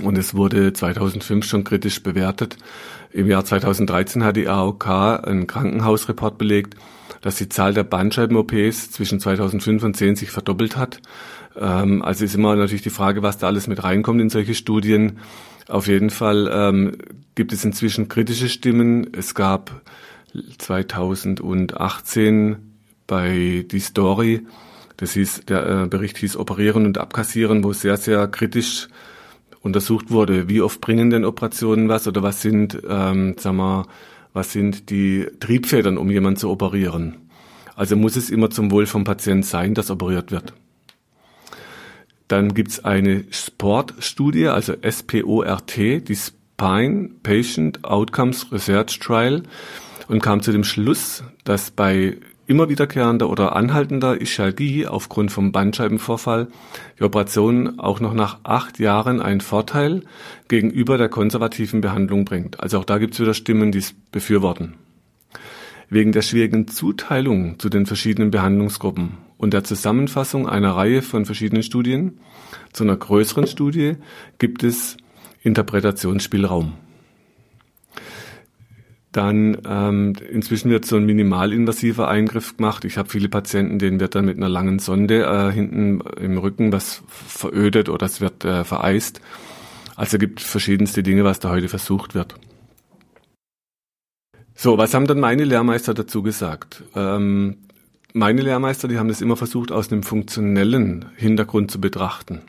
Und 0.01 0.17
es 0.17 0.35
wurde 0.35 0.73
2005 0.73 1.45
schon 1.45 1.63
kritisch 1.63 2.03
bewertet. 2.03 2.57
Im 3.11 3.27
Jahr 3.27 3.45
2013 3.45 4.23
hat 4.23 4.35
die 4.35 4.49
AOK 4.49 4.87
einen 4.87 5.47
Krankenhausreport 5.47 6.37
belegt, 6.37 6.75
dass 7.21 7.37
die 7.37 7.47
Zahl 7.47 7.73
der 7.73 7.83
Bandscheiben-OPs 7.83 8.91
zwischen 8.91 9.21
2005 9.21 9.83
und 9.83 9.95
10 9.95 10.17
sich 10.17 10.31
verdoppelt 10.31 10.75
hat. 10.75 10.99
Ähm, 11.57 12.01
also 12.01 12.25
ist 12.25 12.35
immer 12.35 12.55
natürlich 12.55 12.81
die 12.81 12.89
Frage, 12.89 13.23
was 13.23 13.37
da 13.37 13.47
alles 13.47 13.67
mit 13.67 13.83
reinkommt 13.83 14.19
in 14.19 14.29
solche 14.29 14.53
Studien. 14.53 15.19
Auf 15.67 15.87
jeden 15.87 16.11
Fall 16.11 16.47
ähm, 16.51 16.97
gibt 17.33 17.53
es 17.53 17.65
inzwischen 17.65 18.07
kritische 18.07 18.49
Stimmen. 18.49 19.07
Es 19.13 19.33
gab 19.33 19.81
2018 20.57 22.57
bei 23.07 23.65
Die 23.69 23.79
Story, 23.79 24.45
das 24.97 25.13
hieß, 25.13 25.41
der 25.47 25.83
äh, 25.83 25.87
Bericht 25.87 26.17
hieß 26.17 26.37
Operieren 26.37 26.85
und 26.85 26.97
Abkassieren, 26.97 27.63
wo 27.63 27.73
sehr, 27.73 27.97
sehr 27.97 28.27
kritisch 28.27 28.87
untersucht 29.61 30.11
wurde, 30.11 30.47
wie 30.47 30.61
oft 30.61 30.79
bringen 30.81 31.09
denn 31.09 31.25
Operationen 31.25 31.89
was 31.89 32.07
oder 32.07 32.23
was 32.23 32.41
sind, 32.41 32.81
ähm, 32.87 33.35
sagen 33.37 33.57
wir, 33.57 33.87
was 34.33 34.51
sind 34.51 34.89
die 34.89 35.27
Triebfedern, 35.39 35.97
um 35.97 36.11
jemanden 36.11 36.37
zu 36.37 36.49
operieren. 36.49 37.17
Also 37.75 37.95
muss 37.95 38.15
es 38.15 38.29
immer 38.29 38.49
zum 38.49 38.71
Wohl 38.71 38.85
vom 38.85 39.03
Patienten 39.03 39.43
sein, 39.43 39.73
dass 39.73 39.91
operiert 39.91 40.31
wird. 40.31 40.53
Dann 42.27 42.53
gibt's 42.53 42.83
eine 42.83 43.25
Sportstudie, 43.29 44.47
also 44.47 44.73
SPORT, 44.89 45.77
die 45.77 46.15
Spine 46.15 47.09
Patient 47.21 47.83
Outcomes 47.83 48.51
Research 48.51 48.99
Trial, 48.99 49.43
und 50.07 50.21
kam 50.21 50.41
zu 50.41 50.51
dem 50.51 50.63
Schluss, 50.63 51.23
dass 51.43 51.71
bei 51.71 52.17
immer 52.47 52.69
wiederkehrender 52.69 53.29
oder 53.29 53.55
anhaltender 53.55 54.21
Ischalgie 54.21 54.85
aufgrund 54.85 55.31
vom 55.31 55.51
Bandscheibenvorfall 55.51 56.47
die 56.99 57.03
Operation 57.03 57.79
auch 57.79 57.99
noch 57.99 58.13
nach 58.13 58.37
acht 58.43 58.79
Jahren 58.79 59.21
einen 59.21 59.41
Vorteil 59.41 60.03
gegenüber 60.47 60.97
der 60.97 61.09
konservativen 61.09 61.81
Behandlung 61.81 62.25
bringt. 62.25 62.59
Also 62.59 62.79
auch 62.79 62.85
da 62.85 62.97
gibt 62.99 63.15
es 63.15 63.19
wieder 63.19 63.33
Stimmen, 63.33 63.71
die 63.71 63.79
es 63.79 63.95
befürworten. 64.11 64.75
Wegen 65.89 66.11
der 66.11 66.21
schwierigen 66.21 66.67
Zuteilung 66.67 67.59
zu 67.59 67.69
den 67.69 67.85
verschiedenen 67.85 68.31
Behandlungsgruppen 68.31 69.17
und 69.37 69.53
der 69.53 69.63
Zusammenfassung 69.63 70.47
einer 70.47 70.71
Reihe 70.71 71.01
von 71.01 71.25
verschiedenen 71.25 71.63
Studien 71.63 72.19
zu 72.73 72.83
einer 72.83 72.95
größeren 72.95 73.47
Studie 73.47 73.97
gibt 74.39 74.63
es 74.63 74.97
Interpretationsspielraum. 75.43 76.73
Dann 79.11 79.59
ähm, 79.65 80.13
inzwischen 80.29 80.69
wird 80.71 80.85
so 80.85 80.97
ein 80.97 81.05
minimalinvasiver 81.05 82.09
Eingriff 82.09 82.57
gemacht. 82.57 82.83
Ich 82.83 82.97
habe 82.97 83.07
viele 83.07 83.29
Patienten, 83.29 83.79
denen 83.79 84.01
wird 84.01 84.13
dann 84.13 84.25
mit 84.25 84.35
einer 84.35 84.49
langen 84.49 84.79
Sonde 84.79 85.23
äh, 85.23 85.53
hinten 85.53 86.01
im 86.19 86.37
Rücken 86.37 86.73
was 86.73 87.01
verödet 87.07 87.87
oder 87.87 88.07
es 88.07 88.19
wird 88.19 88.43
äh, 88.43 88.65
vereist. 88.65 89.21
Also 89.95 90.17
gibt 90.17 90.41
verschiedenste 90.41 91.01
Dinge, 91.01 91.23
was 91.23 91.39
da 91.39 91.49
heute 91.49 91.69
versucht 91.69 92.13
wird. 92.13 92.35
So, 94.57 94.77
was 94.77 94.93
haben 94.93 95.05
dann 95.05 95.19
meine 95.19 95.43
Lehrmeister 95.43 95.93
dazu 95.93 96.23
gesagt? 96.23 96.83
Ähm, 96.95 97.57
meine 98.13 98.41
Lehrmeister, 98.41 98.87
die 98.87 98.97
haben 98.97 99.09
das 99.09 99.21
immer 99.21 99.35
versucht, 99.35 99.73
aus 99.73 99.91
einem 99.91 100.01
funktionellen 100.01 101.05
Hintergrund 101.17 101.69
zu 101.69 101.81
betrachten. 101.81 102.41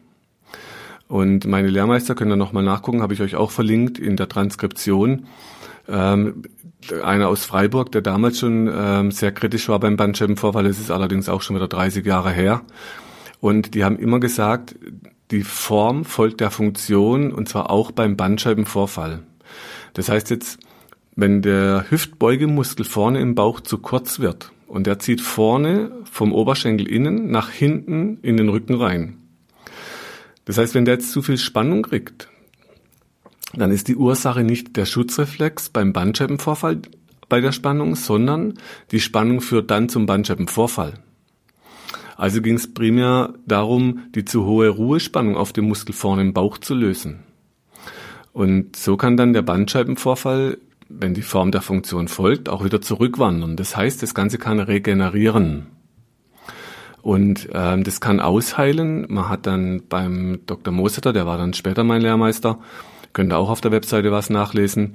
Und 1.08 1.46
meine 1.46 1.68
Lehrmeister 1.68 2.14
können 2.14 2.30
da 2.30 2.36
nochmal 2.36 2.62
nachgucken, 2.62 3.02
habe 3.02 3.12
ich 3.12 3.20
euch 3.20 3.34
auch 3.34 3.50
verlinkt 3.50 3.98
in 3.98 4.16
der 4.16 4.28
Transkription. 4.28 5.26
Ähm, 5.88 6.42
einer 7.02 7.28
aus 7.28 7.44
Freiburg, 7.44 7.90
der 7.90 8.02
damals 8.02 8.38
schon 8.38 8.70
ähm, 8.72 9.10
sehr 9.10 9.32
kritisch 9.32 9.68
war 9.68 9.80
beim 9.80 9.96
Bandscheibenvorfall, 9.96 10.66
es 10.66 10.78
ist 10.78 10.92
allerdings 10.92 11.28
auch 11.28 11.42
schon 11.42 11.56
wieder 11.56 11.68
30 11.68 12.06
Jahre 12.06 12.30
her. 12.30 12.62
Und 13.40 13.75
die 13.75 13.84
haben 13.84 13.98
immer 13.98 14.20
gesagt, 14.20 14.76
die 15.32 15.42
Form 15.42 16.04
folgt 16.04 16.40
der 16.40 16.52
Funktion 16.52 17.32
und 17.32 17.48
zwar 17.48 17.70
auch 17.70 17.90
beim 17.90 18.16
Bandscheibenvorfall. 18.16 19.25
Das 19.94 20.08
heißt 20.08 20.30
jetzt, 20.30 20.60
wenn 21.16 21.42
der 21.42 21.87
Hüftbeugemuskel 21.88 22.85
vorne 22.85 23.20
im 23.20 23.35
Bauch 23.35 23.61
zu 23.61 23.78
kurz 23.78 24.20
wird 24.20 24.52
und 24.68 24.87
der 24.87 24.99
zieht 24.99 25.20
vorne 25.20 25.90
vom 26.04 26.32
Oberschenkel 26.32 26.87
innen 26.87 27.30
nach 27.30 27.50
hinten 27.50 28.18
in 28.23 28.37
den 28.37 28.50
Rücken 28.50 28.75
rein. 28.75 29.16
Das 30.44 30.58
heißt, 30.58 30.75
wenn 30.75 30.85
der 30.85 30.94
jetzt 30.94 31.11
zu 31.11 31.23
viel 31.23 31.38
Spannung 31.38 31.82
kriegt, 31.82 32.28
dann 33.54 33.73
ist 33.73 33.88
die 33.88 33.96
Ursache 33.96 34.44
nicht 34.44 34.76
der 34.76 34.85
Schutzreflex 34.85 35.70
beim 35.70 35.92
Bandscheibenvorfall 35.92 36.82
bei 37.28 37.40
der 37.40 37.52
Spannung, 37.52 37.96
sondern 37.96 38.54
die 38.92 39.00
Spannung 39.00 39.40
führt 39.40 39.70
dann 39.70 39.88
zum 39.88 40.06
Bandscheibenvorfall. 40.06 40.94
Also 42.16 42.40
ging 42.40 42.54
es 42.54 42.73
primär 42.73 43.35
darum, 43.46 44.04
die 44.14 44.25
zu 44.25 44.44
hohe 44.44 44.68
Ruhespannung 44.68 45.37
auf 45.37 45.52
dem 45.52 45.66
Muskel 45.68 45.94
vorne 45.94 46.23
im 46.23 46.32
Bauch 46.32 46.58
zu 46.58 46.75
lösen. 46.75 47.20
Und 48.32 48.76
so 48.76 48.96
kann 48.96 49.16
dann 49.16 49.32
der 49.32 49.42
Bandscheibenvorfall, 49.42 50.58
wenn 50.88 51.14
die 51.14 51.23
Form 51.23 51.50
der 51.50 51.62
Funktion 51.62 52.09
folgt, 52.09 52.49
auch 52.49 52.64
wieder 52.64 52.81
zurückwandern. 52.81 53.57
Das 53.57 53.76
heißt, 53.76 54.02
das 54.02 54.14
Ganze 54.14 54.38
kann 54.38 54.61
regenerieren. 54.61 55.66
Und 57.02 57.49
ähm, 57.52 57.85
das 57.85 58.00
kann 58.00 58.21
ausheilen. 58.21 59.07
Man 59.09 59.28
hat 59.28 59.47
dann 59.47 59.83
beim 59.88 60.40
Dr. 60.47 60.73
Moseter, 60.73 61.12
der 61.12 61.26
war 61.26 61.38
dann 61.38 61.55
später 61.55 61.85
mein 61.85 62.02
Lehrmeister, 62.02 62.59
Könnt 63.16 63.33
ihr 63.33 63.38
auch 63.38 63.49
auf 63.49 63.62
der 63.62 63.73
Webseite 63.73 64.12
was 64.12 64.28
nachlesen. 64.28 64.95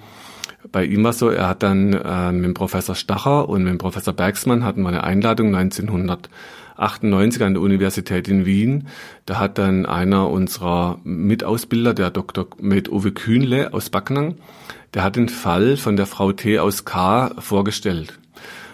Bei 0.71 0.85
ihm 0.85 1.03
war 1.03 1.11
so, 1.11 1.29
er 1.29 1.47
hat 1.47 1.63
dann 1.63 1.93
äh, 1.93 2.31
mit 2.31 2.45
dem 2.45 2.53
Professor 2.53 2.93
Stacher 2.93 3.49
und 3.49 3.63
mit 3.63 3.71
dem 3.71 3.79
Professor 3.79 4.13
Bergsmann 4.13 4.63
hatten 4.63 4.83
wir 4.83 4.89
eine 4.89 5.03
Einladung 5.03 5.55
1998 5.55 7.41
an 7.41 7.55
der 7.55 7.63
Universität 7.63 8.27
in 8.27 8.45
Wien. 8.45 8.89
Da 9.25 9.39
hat 9.39 9.57
dann 9.57 9.87
einer 9.87 10.29
unserer 10.29 10.99
Mitausbilder, 11.03 11.95
der 11.95 12.11
Dr. 12.11 12.45
Med 12.59 12.91
Uwe 12.91 13.11
Kühnle 13.11 13.73
aus 13.73 13.89
Backnang, 13.89 14.35
der 14.93 15.03
hat 15.03 15.15
den 15.15 15.29
Fall 15.29 15.77
von 15.77 15.95
der 15.95 16.05
Frau 16.05 16.31
T 16.31 16.59
aus 16.59 16.85
K 16.85 17.31
vorgestellt. 17.39 18.19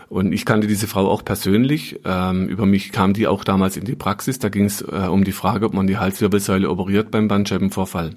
Und 0.09 0.31
ich 0.31 0.45
kannte 0.45 0.67
diese 0.67 0.87
Frau 0.87 1.09
auch 1.09 1.25
persönlich. 1.25 1.99
Ähm, 2.05 2.47
über 2.47 2.65
mich 2.65 2.91
kam 2.91 3.13
die 3.13 3.27
auch 3.27 3.43
damals 3.43 3.75
in 3.75 3.83
die 3.83 3.95
Praxis. 3.95 4.39
Da 4.39 4.49
ging 4.49 4.65
es 4.65 4.81
äh, 4.81 5.07
um 5.09 5.23
die 5.23 5.33
Frage, 5.33 5.65
ob 5.65 5.73
man 5.73 5.87
die 5.87 5.97
Halswirbelsäule 5.97 6.69
operiert 6.69 7.11
beim 7.11 7.27
Bandscheibenvorfall. 7.27 8.15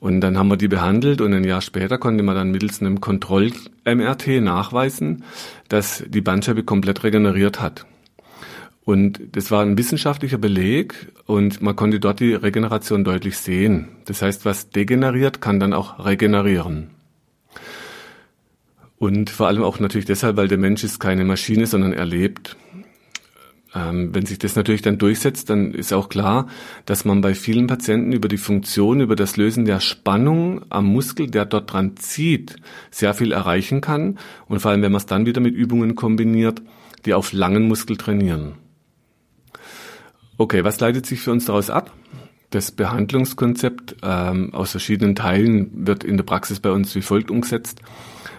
Und 0.00 0.20
dann 0.20 0.36
haben 0.36 0.48
wir 0.48 0.58
die 0.58 0.68
behandelt 0.68 1.22
und 1.22 1.32
ein 1.32 1.44
Jahr 1.44 1.62
später 1.62 1.96
konnte 1.96 2.22
man 2.22 2.34
dann 2.34 2.50
mittels 2.50 2.80
einem 2.80 3.00
Kontroll-MRT 3.00 4.42
nachweisen, 4.42 5.24
dass 5.68 6.04
die 6.06 6.20
Bandscheibe 6.20 6.64
komplett 6.64 7.02
regeneriert 7.02 7.60
hat. 7.60 7.86
Und 8.86 9.20
das 9.32 9.50
war 9.50 9.62
ein 9.62 9.76
wissenschaftlicher 9.76 10.38
Beleg 10.38 11.08
und 11.26 11.60
man 11.60 11.74
konnte 11.74 11.98
dort 11.98 12.20
die 12.20 12.34
Regeneration 12.34 13.02
deutlich 13.02 13.36
sehen. 13.36 13.88
Das 14.04 14.22
heißt, 14.22 14.44
was 14.44 14.70
degeneriert, 14.70 15.40
kann 15.40 15.58
dann 15.58 15.72
auch 15.72 16.06
regenerieren. 16.06 16.90
Und 18.96 19.28
vor 19.28 19.48
allem 19.48 19.64
auch 19.64 19.80
natürlich 19.80 20.04
deshalb, 20.04 20.36
weil 20.36 20.46
der 20.46 20.58
Mensch 20.58 20.84
ist 20.84 21.00
keine 21.00 21.24
Maschine, 21.24 21.66
sondern 21.66 21.94
er 21.94 22.04
lebt. 22.04 22.56
Ähm, 23.74 24.14
wenn 24.14 24.24
sich 24.24 24.38
das 24.38 24.54
natürlich 24.54 24.82
dann 24.82 24.98
durchsetzt, 24.98 25.50
dann 25.50 25.74
ist 25.74 25.92
auch 25.92 26.08
klar, 26.08 26.46
dass 26.84 27.04
man 27.04 27.22
bei 27.22 27.34
vielen 27.34 27.66
Patienten 27.66 28.12
über 28.12 28.28
die 28.28 28.38
Funktion, 28.38 29.00
über 29.00 29.16
das 29.16 29.36
Lösen 29.36 29.64
der 29.64 29.80
Spannung 29.80 30.64
am 30.68 30.86
Muskel, 30.86 31.28
der 31.28 31.44
dort 31.44 31.72
dran 31.72 31.96
zieht, 31.96 32.54
sehr 32.92 33.14
viel 33.14 33.32
erreichen 33.32 33.80
kann. 33.80 34.20
Und 34.46 34.60
vor 34.60 34.70
allem, 34.70 34.82
wenn 34.82 34.92
man 34.92 35.00
es 35.00 35.06
dann 35.06 35.26
wieder 35.26 35.40
mit 35.40 35.56
Übungen 35.56 35.96
kombiniert, 35.96 36.62
die 37.04 37.14
auf 37.14 37.32
langen 37.32 37.66
Muskel 37.66 37.96
trainieren. 37.96 38.54
Okay, 40.38 40.64
was 40.64 40.78
leitet 40.80 41.06
sich 41.06 41.20
für 41.20 41.32
uns 41.32 41.46
daraus 41.46 41.70
ab? 41.70 41.92
Das 42.50 42.70
Behandlungskonzept 42.70 43.96
ähm, 44.02 44.52
aus 44.52 44.72
verschiedenen 44.72 45.14
Teilen 45.14 45.86
wird 45.86 46.04
in 46.04 46.18
der 46.18 46.24
Praxis 46.24 46.60
bei 46.60 46.70
uns 46.70 46.94
wie 46.94 47.00
folgt 47.00 47.30
umgesetzt. 47.30 47.80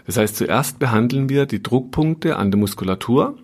Das 0.05 0.17
heißt, 0.17 0.35
zuerst 0.35 0.79
behandeln 0.79 1.27
wir 1.27 1.47
die 1.47 1.61
Druckpunkte 1.61 2.37
an 2.37 2.51
der 2.51 2.59
Muskulatur, 2.59 3.37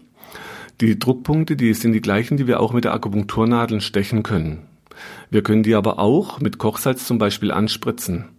die 0.81 0.97
Druckpunkte, 0.99 1.55
die 1.55 1.73
sind 1.73 1.93
die 1.93 2.01
gleichen, 2.01 2.37
die 2.37 2.47
wir 2.47 2.59
auch 2.59 2.73
mit 2.73 2.83
der 2.83 2.93
Akupunkturnadel 2.93 3.81
stechen 3.81 4.21
können. 4.21 4.59
Wir 5.31 5.41
können 5.41 5.63
die 5.63 5.73
aber 5.73 5.97
auch 5.97 6.39
mit 6.39 6.59
Kochsalz 6.59 7.05
zum 7.07 7.17
Beispiel 7.17 7.51
anspritzen. 7.51 8.29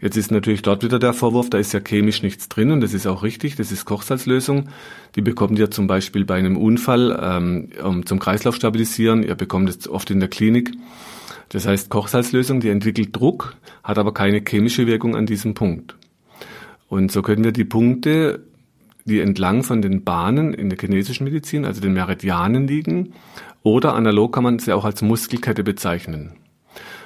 Jetzt 0.00 0.16
ist 0.16 0.30
natürlich 0.30 0.62
dort 0.62 0.82
wieder 0.82 0.98
der 0.98 1.12
Vorwurf, 1.12 1.50
da 1.50 1.58
ist 1.58 1.72
ja 1.72 1.80
chemisch 1.80 2.22
nichts 2.22 2.48
drin 2.48 2.70
und 2.70 2.80
das 2.80 2.94
ist 2.94 3.06
auch 3.06 3.22
richtig, 3.22 3.56
das 3.56 3.72
ist 3.72 3.84
Kochsalzlösung. 3.84 4.68
Die 5.16 5.22
bekommt 5.22 5.58
ihr 5.58 5.70
zum 5.70 5.86
Beispiel 5.86 6.24
bei 6.24 6.36
einem 6.36 6.56
Unfall 6.56 7.18
ähm, 7.20 7.70
um 7.82 8.06
zum 8.06 8.18
Kreislauf 8.18 8.54
stabilisieren. 8.54 9.22
Ihr 9.22 9.34
bekommt 9.34 9.68
es 9.68 9.88
oft 9.88 10.10
in 10.10 10.20
der 10.20 10.28
Klinik. 10.28 10.72
Das 11.48 11.66
heißt, 11.66 11.90
Kochsalzlösung, 11.90 12.60
die 12.60 12.68
entwickelt 12.68 13.16
Druck, 13.16 13.56
hat 13.82 13.98
aber 13.98 14.12
keine 14.12 14.42
chemische 14.46 14.86
Wirkung 14.86 15.16
an 15.16 15.26
diesem 15.26 15.54
Punkt. 15.54 15.96
Und 16.88 17.10
so 17.10 17.22
können 17.22 17.44
wir 17.44 17.52
die 17.52 17.64
Punkte 17.64 18.40
die 19.08 19.20
entlang 19.20 19.62
von 19.62 19.82
den 19.82 20.04
Bahnen 20.04 20.54
in 20.54 20.68
der 20.68 20.78
chinesischen 20.78 21.24
Medizin, 21.24 21.64
also 21.64 21.80
den 21.80 21.94
Meridianen 21.94 22.68
liegen. 22.68 23.14
Oder 23.62 23.94
analog 23.94 24.34
kann 24.34 24.44
man 24.44 24.58
sie 24.58 24.72
auch 24.72 24.84
als 24.84 25.02
Muskelkette 25.02 25.64
bezeichnen. 25.64 26.32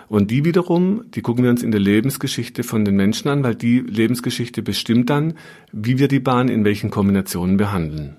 Und 0.09 0.31
die 0.31 0.45
wiederum, 0.45 1.05
die 1.15 1.23
gucken 1.23 1.45
wir 1.45 1.51
uns 1.51 1.63
in 1.63 1.71
der 1.71 1.81
Lebensgeschichte 1.81 2.63
von 2.63 2.85
den 2.85 2.97
Menschen 2.97 3.29
an, 3.29 3.43
weil 3.43 3.55
die 3.55 3.81
Lebensgeschichte 3.81 4.63
bestimmt 4.63 5.11
dann, 5.11 5.35
wie 5.73 5.99
wir 5.99 6.09
die 6.09 6.21
Bahn 6.21 6.49
in 6.49 6.65
welchen 6.65 6.91
Kombinationen 6.91 7.57
behandeln. 7.57 8.17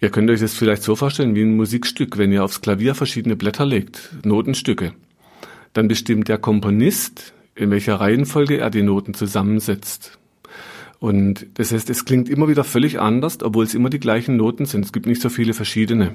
Ihr 0.00 0.10
könnt 0.10 0.28
euch 0.30 0.40
das 0.40 0.54
vielleicht 0.54 0.82
so 0.82 0.96
vorstellen 0.96 1.34
wie 1.34 1.42
ein 1.42 1.56
Musikstück, 1.56 2.18
wenn 2.18 2.30
ihr 2.30 2.44
aufs 2.44 2.60
Klavier 2.60 2.94
verschiedene 2.94 3.36
Blätter 3.36 3.64
legt, 3.64 4.10
Notenstücke. 4.24 4.92
Dann 5.72 5.88
bestimmt 5.88 6.28
der 6.28 6.38
Komponist, 6.38 7.32
in 7.54 7.70
welcher 7.70 7.94
Reihenfolge 7.94 8.58
er 8.58 8.70
die 8.70 8.82
Noten 8.82 9.14
zusammensetzt. 9.14 10.18
Und 10.98 11.46
das 11.54 11.72
heißt, 11.72 11.90
es 11.90 12.04
klingt 12.04 12.28
immer 12.28 12.48
wieder 12.48 12.64
völlig 12.64 13.00
anders, 13.00 13.42
obwohl 13.42 13.64
es 13.64 13.74
immer 13.74 13.90
die 13.90 13.98
gleichen 14.00 14.36
Noten 14.36 14.66
sind. 14.66 14.84
Es 14.84 14.92
gibt 14.92 15.06
nicht 15.06 15.22
so 15.22 15.28
viele 15.28 15.54
verschiedene. 15.54 16.14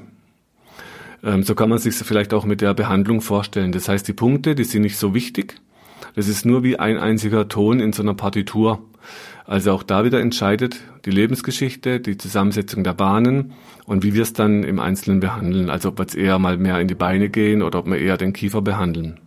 Ähm, 1.23 1.43
so 1.43 1.55
kann 1.55 1.69
man 1.69 1.79
sich 1.79 1.95
vielleicht 1.95 2.34
auch 2.34 2.45
mit 2.45 2.62
der 2.62 2.73
Behandlung 2.73 3.21
vorstellen. 3.21 3.71
Das 3.71 3.89
heißt, 3.89 4.08
die 4.08 4.13
Punkte, 4.13 4.55
die 4.55 4.63
sind 4.63 4.82
nicht 4.84 4.97
so 4.97 5.13
wichtig. 5.13 5.55
Das 6.15 6.27
ist 6.27 6.45
nur 6.45 6.63
wie 6.63 6.77
ein 6.77 6.97
einziger 6.97 7.47
Ton 7.47 7.79
in 7.79 7.93
so 7.93 8.01
einer 8.01 8.13
Partitur. 8.13 8.82
Also 9.45 9.71
auch 9.71 9.84
da 9.84 10.05
wieder 10.05 10.19
entscheidet 10.19 10.79
die 11.05 11.12
Lebensgeschichte, 11.12 11.99
die 11.99 12.17
Zusammensetzung 12.17 12.84
der 12.84 12.93
Bahnen 12.93 13.53
und 13.86 14.03
wie 14.03 14.13
wir 14.13 14.21
es 14.21 14.34
dann 14.34 14.63
im 14.63 14.79
Einzelnen 14.79 15.19
behandeln. 15.19 15.69
Also 15.69 15.89
ob 15.89 15.97
wir 15.97 16.03
jetzt 16.03 16.15
eher 16.15 16.38
mal 16.39 16.58
mehr 16.58 16.79
in 16.79 16.88
die 16.88 16.95
Beine 16.95 17.29
gehen 17.29 17.63
oder 17.63 17.79
ob 17.79 17.88
wir 17.88 17.97
eher 17.97 18.17
den 18.17 18.34
Kiefer 18.34 18.62
behandeln. 18.62 19.19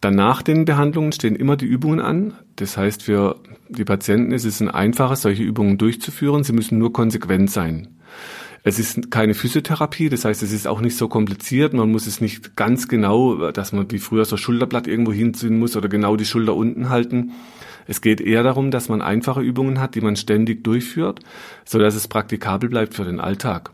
Dann 0.00 0.14
nach 0.14 0.42
den 0.42 0.64
Behandlungen 0.64 1.12
stehen 1.12 1.36
immer 1.36 1.56
die 1.56 1.66
Übungen 1.66 2.00
an. 2.00 2.34
Das 2.56 2.76
heißt, 2.76 3.02
für 3.02 3.36
die 3.68 3.84
Patienten 3.84 4.32
ist 4.32 4.44
es 4.44 4.60
ein 4.60 4.70
einfacher, 4.70 5.16
solche 5.16 5.42
Übungen 5.42 5.78
durchzuführen. 5.78 6.42
Sie 6.42 6.52
müssen 6.52 6.78
nur 6.78 6.92
konsequent 6.92 7.50
sein. 7.50 7.88
Es 8.62 8.78
ist 8.78 9.10
keine 9.10 9.34
Physiotherapie, 9.34 10.10
das 10.10 10.26
heißt, 10.26 10.42
es 10.42 10.52
ist 10.52 10.66
auch 10.66 10.82
nicht 10.82 10.96
so 10.96 11.08
kompliziert. 11.08 11.72
Man 11.72 11.90
muss 11.90 12.06
es 12.06 12.20
nicht 12.20 12.56
ganz 12.56 12.88
genau, 12.88 13.50
dass 13.52 13.72
man 13.72 13.90
wie 13.90 13.98
früher 13.98 14.26
so 14.26 14.36
Schulterblatt 14.36 14.86
irgendwo 14.86 15.12
hinziehen 15.12 15.58
muss 15.58 15.76
oder 15.76 15.88
genau 15.88 16.16
die 16.16 16.26
Schulter 16.26 16.54
unten 16.54 16.90
halten. 16.90 17.32
Es 17.86 18.02
geht 18.02 18.20
eher 18.20 18.42
darum, 18.42 18.70
dass 18.70 18.88
man 18.88 19.00
einfache 19.00 19.40
Übungen 19.40 19.80
hat, 19.80 19.94
die 19.94 20.02
man 20.02 20.16
ständig 20.16 20.62
durchführt, 20.62 21.20
so 21.64 21.78
dass 21.78 21.94
es 21.94 22.06
praktikabel 22.06 22.68
bleibt 22.68 22.94
für 22.94 23.04
den 23.04 23.18
Alltag. 23.18 23.70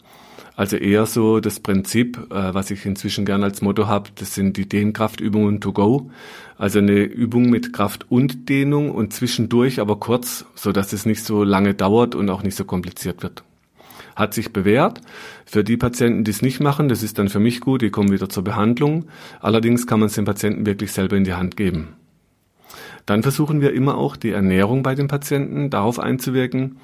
Also 0.55 0.77
eher 0.77 1.05
so 1.05 1.41
das 1.41 1.61
Prinzip, 1.61 2.17
äh, 2.31 2.55
was 2.55 2.71
ich 2.71 2.87
inzwischen 2.87 3.27
gern 3.27 3.45
als 3.45 3.61
Motto 3.61 3.89
habe, 3.89 4.11
das 4.15 4.35
sind 4.35 4.57
die 4.57 4.67
Dehnkraftübungen 4.67 5.61
to 5.61 5.73
go. 5.73 6.11
Also 6.57 6.79
eine 6.79 7.03
Übung 7.03 7.51
mit 7.51 7.75
Kraft 7.75 8.07
und 8.11 8.49
Dehnung 8.49 8.91
und 8.91 9.13
zwischendurch 9.13 9.81
aber 9.81 9.97
kurz, 9.97 10.47
so 10.55 10.73
dass 10.73 10.95
es 10.95 11.05
nicht 11.05 11.23
so 11.23 11.45
lange 11.45 11.75
dauert 11.75 12.15
und 12.15 12.31
auch 12.31 12.43
nicht 12.43 12.57
so 12.57 12.65
kompliziert 12.65 13.23
wird. 13.23 13.45
Hat 14.17 14.35
sich 14.35 14.53
bewährt. 14.53 15.01
Für 15.45 15.63
die 15.63 15.77
Patienten, 15.77 16.25
die 16.25 16.33
es 16.33 16.43
nicht 16.43 16.59
machen, 16.61 16.89
das 16.89 17.05
ist 17.05 17.19
dann 17.19 17.29
für 17.29 17.39
mich 17.39 17.61
gut, 17.61 17.83
die 17.83 17.91
kommen 17.91 18.11
wieder 18.11 18.29
zur 18.29 18.43
Behandlung. 18.43 19.05
Allerdings 19.41 19.87
kann 19.87 20.01
man 20.01 20.09
es 20.09 20.15
den 20.15 20.25
Patienten 20.25 20.67
wirklich 20.67 20.91
selber 20.91 21.17
in 21.17 21.25
die 21.25 21.35
Hand 21.35 21.57
geben. 21.57 21.95
Dann 23.07 23.23
versuchen 23.23 23.61
wir 23.61 23.73
immer 23.73 23.97
auch 23.97 24.17
die 24.17 24.31
Ernährung 24.31 24.83
bei 24.83 24.97
den 24.97 25.07
Patienten 25.07 25.71
darauf 25.71 26.01
einzuwirken, 26.01 26.79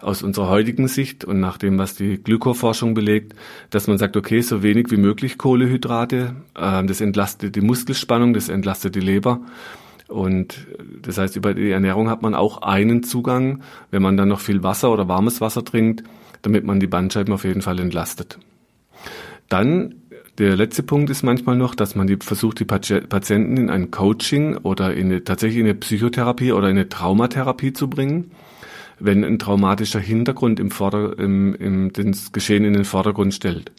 aus 0.00 0.24
unserer 0.24 0.48
heutigen 0.48 0.88
Sicht 0.88 1.24
und 1.24 1.38
nach 1.38 1.56
dem, 1.56 1.78
was 1.78 1.94
die 1.94 2.22
Glykoforschung 2.22 2.94
belegt, 2.94 3.34
dass 3.70 3.86
man 3.86 3.96
sagt, 3.96 4.16
okay, 4.16 4.40
so 4.40 4.64
wenig 4.64 4.90
wie 4.90 4.96
möglich 4.96 5.38
Kohlehydrate, 5.38 6.34
äh, 6.56 6.84
das 6.84 7.00
entlastet 7.00 7.54
die 7.54 7.60
Muskelspannung, 7.60 8.34
das 8.34 8.48
entlastet 8.48 8.96
die 8.96 9.00
Leber. 9.00 9.40
Und 10.08 10.66
das 11.02 11.18
heißt, 11.18 11.36
über 11.36 11.54
die 11.54 11.70
Ernährung 11.70 12.08
hat 12.08 12.22
man 12.22 12.34
auch 12.34 12.62
einen 12.62 13.02
Zugang, 13.02 13.62
wenn 13.90 14.02
man 14.02 14.16
dann 14.16 14.28
noch 14.28 14.40
viel 14.40 14.62
Wasser 14.62 14.90
oder 14.90 15.06
warmes 15.06 15.40
Wasser 15.40 15.64
trinkt, 15.64 16.02
damit 16.42 16.64
man 16.64 16.80
die 16.80 16.86
Bandscheiben 16.86 17.32
auf 17.32 17.44
jeden 17.44 17.62
Fall 17.62 17.78
entlastet. 17.80 18.38
Dann 19.48 19.94
der 20.38 20.54
letzte 20.54 20.84
Punkt 20.84 21.10
ist 21.10 21.24
manchmal 21.24 21.56
noch, 21.56 21.74
dass 21.74 21.96
man 21.96 22.06
die, 22.06 22.16
versucht, 22.20 22.60
die 22.60 22.64
Patienten 22.64 23.56
in 23.56 23.70
ein 23.70 23.90
Coaching 23.90 24.56
oder 24.58 24.94
in 24.94 25.06
eine, 25.06 25.24
tatsächlich 25.24 25.58
in 25.58 25.66
eine 25.66 25.74
Psychotherapie 25.74 26.52
oder 26.52 26.68
in 26.68 26.76
eine 26.76 26.88
Traumatherapie 26.88 27.72
zu 27.72 27.90
bringen, 27.90 28.30
wenn 29.00 29.24
ein 29.24 29.40
traumatischer 29.40 29.98
Hintergrund 29.98 30.60
im, 30.60 30.70
Vorder-, 30.70 31.18
im, 31.18 31.54
im 31.56 31.92
das 31.92 32.30
Geschehen 32.30 32.64
in 32.64 32.74
den 32.74 32.84
Vordergrund 32.84 33.34
stellt. 33.34 33.72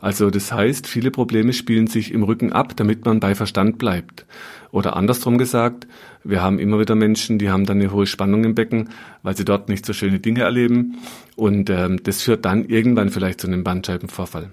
Also 0.00 0.30
das 0.30 0.50
heißt, 0.50 0.86
viele 0.86 1.10
Probleme 1.10 1.52
spielen 1.52 1.86
sich 1.86 2.12
im 2.12 2.22
Rücken 2.22 2.52
ab, 2.52 2.74
damit 2.76 3.04
man 3.04 3.20
bei 3.20 3.34
Verstand 3.34 3.78
bleibt. 3.78 4.26
Oder 4.72 4.96
andersrum 4.96 5.36
gesagt, 5.36 5.86
wir 6.24 6.42
haben 6.42 6.58
immer 6.58 6.78
wieder 6.78 6.94
Menschen, 6.94 7.38
die 7.38 7.50
haben 7.50 7.66
dann 7.66 7.80
eine 7.80 7.92
hohe 7.92 8.06
Spannung 8.06 8.44
im 8.44 8.54
Becken, 8.54 8.88
weil 9.22 9.36
sie 9.36 9.44
dort 9.44 9.68
nicht 9.68 9.84
so 9.84 9.92
schöne 9.92 10.20
Dinge 10.20 10.42
erleben. 10.42 10.96
Und 11.36 11.70
ähm, 11.70 12.02
das 12.02 12.22
führt 12.22 12.44
dann 12.44 12.66
irgendwann 12.66 13.10
vielleicht 13.10 13.40
zu 13.40 13.46
einem 13.46 13.64
Bandscheibenvorfall. 13.64 14.50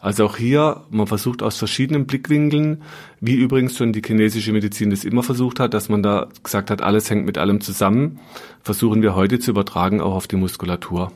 Also 0.00 0.26
auch 0.26 0.36
hier, 0.36 0.84
man 0.90 1.06
versucht 1.06 1.42
aus 1.42 1.56
verschiedenen 1.56 2.06
Blickwinkeln, 2.06 2.82
wie 3.20 3.34
übrigens 3.34 3.76
schon 3.76 3.92
die 3.92 4.02
chinesische 4.04 4.52
Medizin 4.52 4.90
das 4.90 5.04
immer 5.04 5.22
versucht 5.22 5.58
hat, 5.58 5.74
dass 5.74 5.88
man 5.88 6.02
da 6.02 6.28
gesagt 6.42 6.70
hat, 6.70 6.80
alles 6.80 7.10
hängt 7.10 7.26
mit 7.26 7.38
allem 7.38 7.60
zusammen, 7.60 8.20
versuchen 8.62 9.02
wir 9.02 9.14
heute 9.14 9.38
zu 9.38 9.50
übertragen 9.50 10.00
auch 10.00 10.14
auf 10.14 10.26
die 10.28 10.36
Muskulatur. 10.36 11.12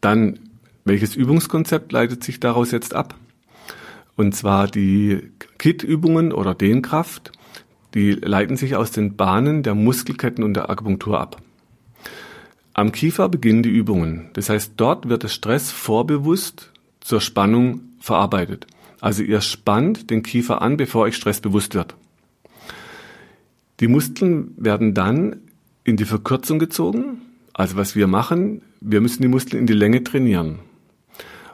Dann, 0.00 0.38
welches 0.90 1.14
Übungskonzept 1.14 1.92
leitet 1.92 2.24
sich 2.24 2.40
daraus 2.40 2.72
jetzt 2.72 2.96
ab? 2.96 3.14
Und 4.16 4.34
zwar 4.34 4.66
die 4.66 5.20
KIT-Übungen 5.58 6.32
oder 6.32 6.52
Dehnkraft, 6.52 7.30
die 7.94 8.10
leiten 8.10 8.56
sich 8.56 8.74
aus 8.74 8.90
den 8.90 9.14
Bahnen 9.14 9.62
der 9.62 9.76
Muskelketten 9.76 10.42
und 10.42 10.54
der 10.54 10.68
Akupunktur 10.68 11.20
ab. 11.20 11.40
Am 12.74 12.90
Kiefer 12.90 13.28
beginnen 13.28 13.62
die 13.62 13.70
Übungen. 13.70 14.30
Das 14.32 14.50
heißt, 14.50 14.72
dort 14.78 15.08
wird 15.08 15.22
der 15.22 15.28
Stress 15.28 15.70
vorbewusst 15.70 16.72
zur 16.98 17.20
Spannung 17.20 17.82
verarbeitet. 18.00 18.66
Also 19.00 19.22
ihr 19.22 19.42
spannt 19.42 20.10
den 20.10 20.24
Kiefer 20.24 20.60
an, 20.60 20.76
bevor 20.76 21.02
euch 21.02 21.14
Stress 21.14 21.40
bewusst 21.40 21.76
wird. 21.76 21.94
Die 23.78 23.86
Muskeln 23.86 24.54
werden 24.56 24.92
dann 24.92 25.36
in 25.84 25.96
die 25.96 26.04
Verkürzung 26.04 26.58
gezogen. 26.58 27.20
Also 27.52 27.76
was 27.76 27.94
wir 27.94 28.08
machen, 28.08 28.62
wir 28.80 29.00
müssen 29.00 29.22
die 29.22 29.28
Muskeln 29.28 29.60
in 29.60 29.66
die 29.68 29.72
Länge 29.72 30.02
trainieren. 30.02 30.58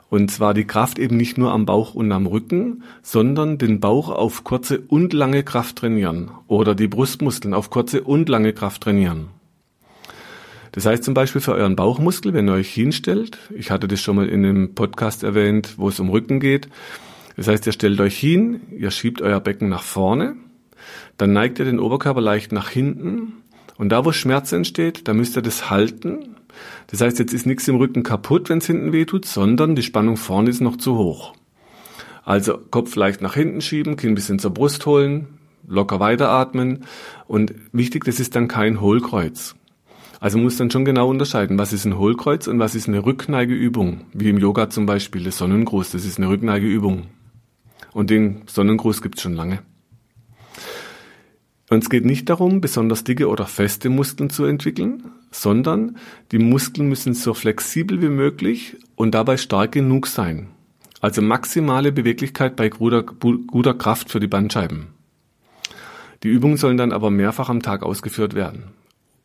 Und 0.09 0.31
zwar 0.31 0.53
die 0.53 0.65
Kraft 0.65 0.99
eben 0.99 1.17
nicht 1.17 1.37
nur 1.37 1.51
am 1.51 1.65
Bauch 1.65 1.93
und 1.93 2.11
am 2.11 2.27
Rücken, 2.27 2.83
sondern 3.01 3.57
den 3.57 3.79
Bauch 3.79 4.09
auf 4.09 4.43
kurze 4.43 4.79
und 4.79 5.11
lange 5.13 5.43
Kraft 5.43 5.77
trainieren 5.77 6.31
oder 6.47 6.75
die 6.75 6.87
Brustmuskeln 6.87 7.53
auf 7.53 7.69
kurze 7.69 8.03
und 8.03 8.29
lange 8.29 8.53
Kraft 8.53 8.83
trainieren. 8.83 9.27
Das 10.71 10.85
heißt 10.85 11.03
zum 11.03 11.13
Beispiel 11.13 11.41
für 11.41 11.55
euren 11.55 11.75
Bauchmuskel, 11.75 12.33
wenn 12.33 12.47
ihr 12.47 12.53
euch 12.53 12.73
hinstellt, 12.73 13.39
ich 13.55 13.71
hatte 13.71 13.87
das 13.87 13.99
schon 13.99 14.15
mal 14.15 14.29
in 14.29 14.45
einem 14.45 14.75
Podcast 14.75 15.23
erwähnt, 15.23 15.73
wo 15.77 15.89
es 15.89 15.99
um 15.99 16.09
Rücken 16.09 16.39
geht. 16.39 16.69
Das 17.35 17.47
heißt, 17.47 17.65
ihr 17.65 17.71
stellt 17.71 17.99
euch 17.99 18.17
hin, 18.17 18.61
ihr 18.77 18.91
schiebt 18.91 19.21
euer 19.21 19.39
Becken 19.39 19.69
nach 19.69 19.83
vorne, 19.83 20.35
dann 21.17 21.33
neigt 21.33 21.59
ihr 21.59 21.65
den 21.65 21.79
Oberkörper 21.79 22.21
leicht 22.21 22.51
nach 22.51 22.69
hinten 22.69 23.33
und 23.77 23.89
da, 23.89 24.05
wo 24.05 24.11
Schmerz 24.11 24.51
entsteht, 24.51 25.07
da 25.07 25.13
müsst 25.13 25.35
ihr 25.35 25.41
das 25.41 25.69
halten. 25.69 26.35
Das 26.87 27.01
heißt, 27.01 27.19
jetzt 27.19 27.33
ist 27.33 27.45
nichts 27.45 27.67
im 27.67 27.75
Rücken 27.75 28.03
kaputt, 28.03 28.49
wenn 28.49 28.59
es 28.59 28.67
hinten 28.67 28.93
weh 28.93 29.05
tut, 29.05 29.25
sondern 29.25 29.75
die 29.75 29.83
Spannung 29.83 30.17
vorne 30.17 30.49
ist 30.49 30.61
noch 30.61 30.77
zu 30.77 30.97
hoch. 30.97 31.33
Also 32.23 32.57
Kopf 32.57 32.95
leicht 32.95 33.21
nach 33.21 33.35
hinten 33.35 33.61
schieben, 33.61 33.95
Kinn 33.95 34.11
ein 34.11 34.15
bisschen 34.15 34.39
zur 34.39 34.51
Brust 34.51 34.85
holen, 34.85 35.27
locker 35.65 35.99
weiteratmen 35.99 36.85
und 37.27 37.53
wichtig, 37.71 38.03
das 38.03 38.19
ist 38.19 38.35
dann 38.35 38.47
kein 38.47 38.81
Hohlkreuz. 38.81 39.55
Also 40.19 40.37
man 40.37 40.45
muss 40.45 40.57
dann 40.57 40.71
schon 40.71 40.85
genau 40.85 41.09
unterscheiden, 41.09 41.59
was 41.59 41.73
ist 41.73 41.85
ein 41.85 41.97
Hohlkreuz 41.97 42.47
und 42.47 42.59
was 42.59 42.75
ist 42.75 42.87
eine 42.87 43.05
Rückneigeübung. 43.05 44.01
Wie 44.13 44.29
im 44.29 44.39
Yoga 44.39 44.69
zum 44.69 44.85
Beispiel, 44.85 45.23
das 45.23 45.37
Sonnengruß, 45.37 45.91
das 45.91 46.05
ist 46.05 46.17
eine 46.17 46.29
Rückneigeübung. 46.29 47.03
Und 47.93 48.09
den 48.09 48.41
Sonnengruß 48.47 49.01
gibt's 49.01 49.21
schon 49.21 49.33
lange. 49.33 49.59
Und 51.69 51.83
es 51.83 51.89
geht 51.89 52.05
nicht 52.05 52.29
darum, 52.29 52.61
besonders 52.61 53.03
dicke 53.03 53.27
oder 53.27 53.45
feste 53.45 53.89
Muskeln 53.89 54.29
zu 54.29 54.45
entwickeln, 54.45 55.03
sondern 55.31 55.97
die 56.31 56.39
Muskeln 56.39 56.87
müssen 56.87 57.13
so 57.13 57.33
flexibel 57.33 58.01
wie 58.01 58.09
möglich 58.09 58.77
und 58.95 59.13
dabei 59.13 59.35
stark 59.37 59.73
genug 59.73 60.07
sein. 60.07 60.47
Also 61.01 61.21
maximale 61.21 61.91
Beweglichkeit 61.91 62.55
bei 62.55 62.69
guter, 62.69 63.03
guter 63.03 63.73
Kraft 63.73 64.09
für 64.09 64.19
die 64.19 64.27
Bandscheiben. 64.27 64.87
Die 66.23 66.29
Übungen 66.29 66.57
sollen 66.57 66.77
dann 66.77 66.91
aber 66.91 67.11
mehrfach 67.11 67.49
am 67.49 67.61
Tag 67.61 67.83
ausgeführt 67.83 68.33
werden. 68.33 68.63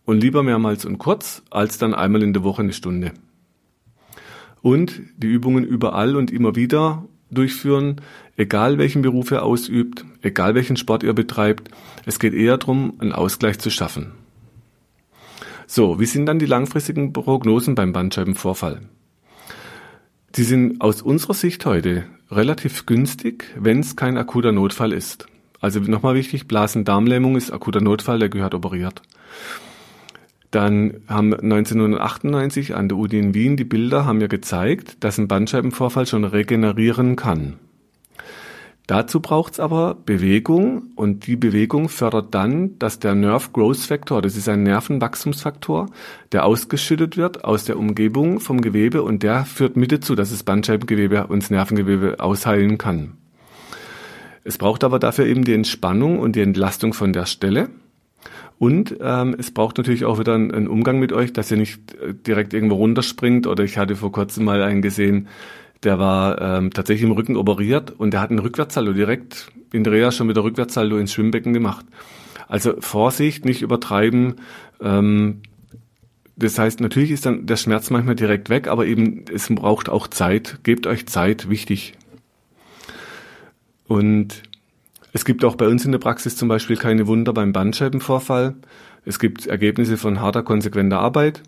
Und 0.05 0.21
lieber 0.21 0.43
mehrmals 0.43 0.85
und 0.85 0.99
kurz, 0.99 1.43
als 1.51 1.79
dann 1.79 1.95
einmal 1.95 2.23
in 2.23 2.33
der 2.33 2.43
Woche 2.43 2.63
eine 2.63 2.73
Stunde. 2.73 3.13
Und 4.61 5.01
die 5.17 5.29
Übungen 5.29 5.65
überall 5.65 6.17
und 6.17 6.31
immer 6.31 6.57
wieder 6.57 7.05
durchführen, 7.33 8.01
egal 8.37 8.79
welchen 8.79 9.03
Beruf 9.03 9.31
ihr 9.31 9.43
ausübt, 9.43 10.05
egal 10.23 10.55
welchen 10.55 10.77
Sport 10.77 11.03
ihr 11.03 11.13
betreibt. 11.13 11.71
Es 12.07 12.19
geht 12.19 12.35
eher 12.35 12.59
darum, 12.59 12.95
einen 12.99 13.13
Ausgleich 13.13 13.59
zu 13.59 13.71
schaffen. 13.71 14.13
So, 15.67 15.99
wie 16.01 16.07
sind 16.07 16.27
dann 16.27 16.39
die 16.39 16.47
langfristigen 16.47 17.13
Prognosen 17.13 17.75
beim 17.75 17.93
Bandscheibenvorfall? 17.93 18.83
Die 20.35 20.45
sind 20.45 20.81
aus 20.81 21.03
unserer 21.03 21.35
Sicht 21.35 21.65
heute 21.67 22.05
relativ 22.31 22.87
günstig, 22.87 23.45
wenn 23.59 23.81
es 23.81 23.97
kein 23.97 24.17
akuter 24.17 24.53
Notfall 24.53 24.93
ist. 24.93 25.27
Also 25.61 25.81
nochmal 25.81 26.15
wichtig, 26.15 26.49
Blasen-Darmlähmung 26.49 27.37
ist 27.37 27.53
akuter 27.53 27.81
Notfall, 27.81 28.19
der 28.19 28.29
gehört 28.29 28.55
operiert. 28.55 29.03
Dann 30.53 31.01
haben 31.09 31.33
1998 31.33 32.77
an 32.77 32.89
der 32.89 32.99
Uni 32.99 33.19
in 33.19 33.35
Wien 33.35 33.57
die 33.57 33.65
Bilder 33.65 34.05
haben 34.05 34.21
ja 34.21 34.27
gezeigt, 34.27 35.03
dass 35.03 35.19
ein 35.19 35.27
Bandscheibenvorfall 35.27 36.07
schon 36.07 36.25
regenerieren 36.25 37.17
kann. 37.17 37.55
Dazu 38.87 39.21
braucht 39.21 39.55
es 39.55 39.61
aber 39.61 39.95
Bewegung 39.95 40.91
und 40.95 41.27
die 41.27 41.37
Bewegung 41.37 41.89
fördert 41.89 42.35
dann, 42.35 42.79
dass 42.79 42.99
der 42.99 43.15
Nerve 43.15 43.49
Growth 43.55 43.79
Factor, 43.79 44.21
das 44.21 44.37
ist 44.37 44.49
ein 44.49 44.63
Nervenwachstumsfaktor, 44.65 45.89
der 46.33 46.45
ausgeschüttet 46.45 47.17
wird 47.17 47.45
aus 47.45 47.65
der 47.65 47.79
Umgebung 47.79 48.39
vom 48.39 48.61
Gewebe 48.61 49.03
und 49.03 49.23
der 49.23 49.47
führt 49.47 49.77
mit 49.77 49.91
dazu, 49.91 50.15
dass 50.15 50.31
das 50.31 50.43
Bandscheibengewebe 50.43 51.29
und 51.29 51.43
das 51.43 51.51
Nervengewebe 51.51 52.21
ausheilen 52.21 52.77
kann. 52.77 53.15
Es 54.45 54.59
braucht 54.59 54.85
aber 54.85 54.99
dafür 54.99 55.25
eben 55.25 55.45
die 55.45 55.55
Entspannung 55.55 56.19
und 56.19 56.37
die 56.37 56.43
Entlastung 56.43 56.93
von 56.93 57.15
der 57.15 57.25
Stelle. 57.25 57.71
Und 58.59 58.97
ähm, 59.01 59.35
es 59.39 59.51
braucht 59.51 59.79
natürlich 59.79 60.05
auch 60.05 60.19
wieder 60.19 60.35
einen, 60.35 60.53
einen 60.53 60.69
Umgang 60.69 60.99
mit 60.99 61.13
euch, 61.13 61.33
dass 61.33 61.51
ihr 61.51 61.57
nicht 61.57 61.95
äh, 61.95 62.15
direkt 62.15 62.55
irgendwo 62.55 62.77
runterspringt. 62.77 63.47
Oder 63.47 63.65
ich 63.65 63.79
hatte 63.79 63.97
vor 63.97 64.13
kurzem 64.13 64.45
mal 64.45 64.63
einen 64.63 64.83
gesehen, 64.83 65.29
der 65.83 65.99
war 65.99 66.41
ähm, 66.41 66.71
tatsächlich 66.71 67.05
im 67.05 67.13
Rücken 67.13 67.37
operiert 67.37 67.91
und 67.91 68.13
der 68.13 68.21
hat 68.21 68.31
einen 68.31 68.39
Rückwärtssaldo 68.39 68.93
direkt 68.93 69.49
in 69.73 69.83
Drea 69.83 70.13
schon 70.13 70.29
mit 70.29 70.37
der 70.37 70.45
Rückwärtssaldo 70.45 70.97
ins 70.99 71.13
Schwimmbecken 71.13 71.53
gemacht. 71.53 71.85
Also 72.47 72.75
Vorsicht, 72.81 73.45
nicht 73.45 73.63
übertreiben. 73.63 74.37
Ähm, 74.81 75.41
das 76.37 76.59
heißt, 76.59 76.81
natürlich 76.81 77.11
ist 77.11 77.27
dann 77.27 77.47
der 77.47 77.57
Schmerz 77.57 77.91
manchmal 77.91 78.15
direkt 78.15 78.49
weg, 78.49 78.69
aber 78.69 78.87
eben 78.87 79.25
es 79.33 79.49
braucht 79.49 79.89
auch 79.89 80.07
Zeit. 80.07 80.61
Gebt 80.63 80.87
euch 80.87 81.07
Zeit, 81.07 81.51
wichtig. 81.51 81.95
Und 83.87 84.43
es 85.13 85.25
gibt 85.25 85.45
auch 85.45 85.57
bei 85.57 85.69
uns 85.69 85.85
in 85.85 85.93
der 85.93 85.99
Praxis 85.99 86.37
zum 86.37 86.49
Beispiel 86.49 86.77
keine 86.77 87.07
Wunder 87.07 87.33
beim 87.35 87.53
Bandscheibenvorfall. 87.53 88.55
Es 89.05 89.19
gibt 89.19 89.47
Ergebnisse 89.47 89.99
von 89.99 90.21
harter, 90.21 90.43
konsequenter 90.43 91.01
Arbeit. 91.01 91.43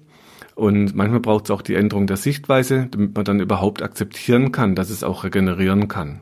Und 0.55 0.95
manchmal 0.95 1.21
braucht 1.21 1.45
es 1.45 1.51
auch 1.51 1.63
die 1.63 1.75
Änderung 1.75 2.07
der 2.07 2.17
Sichtweise, 2.17 2.89
damit 2.91 3.15
man 3.15 3.25
dann 3.25 3.41
überhaupt 3.41 3.83
akzeptieren 3.83 4.53
kann, 4.53 4.75
dass 4.75 4.91
es 4.91 5.03
auch 5.03 5.25
regenerieren 5.25 5.89
kann. 5.89 6.21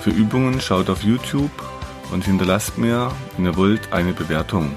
Für 0.00 0.11
Übungen 0.11 0.61
schaut 0.61 0.90
auf 0.90 1.04
YouTube 1.04 1.52
und 2.11 2.24
hinterlasst 2.24 2.76
mir, 2.78 3.12
wenn 3.37 3.44
ihr 3.44 3.56
wollt, 3.56 3.92
eine 3.92 4.14
Bewertung. 4.14 4.76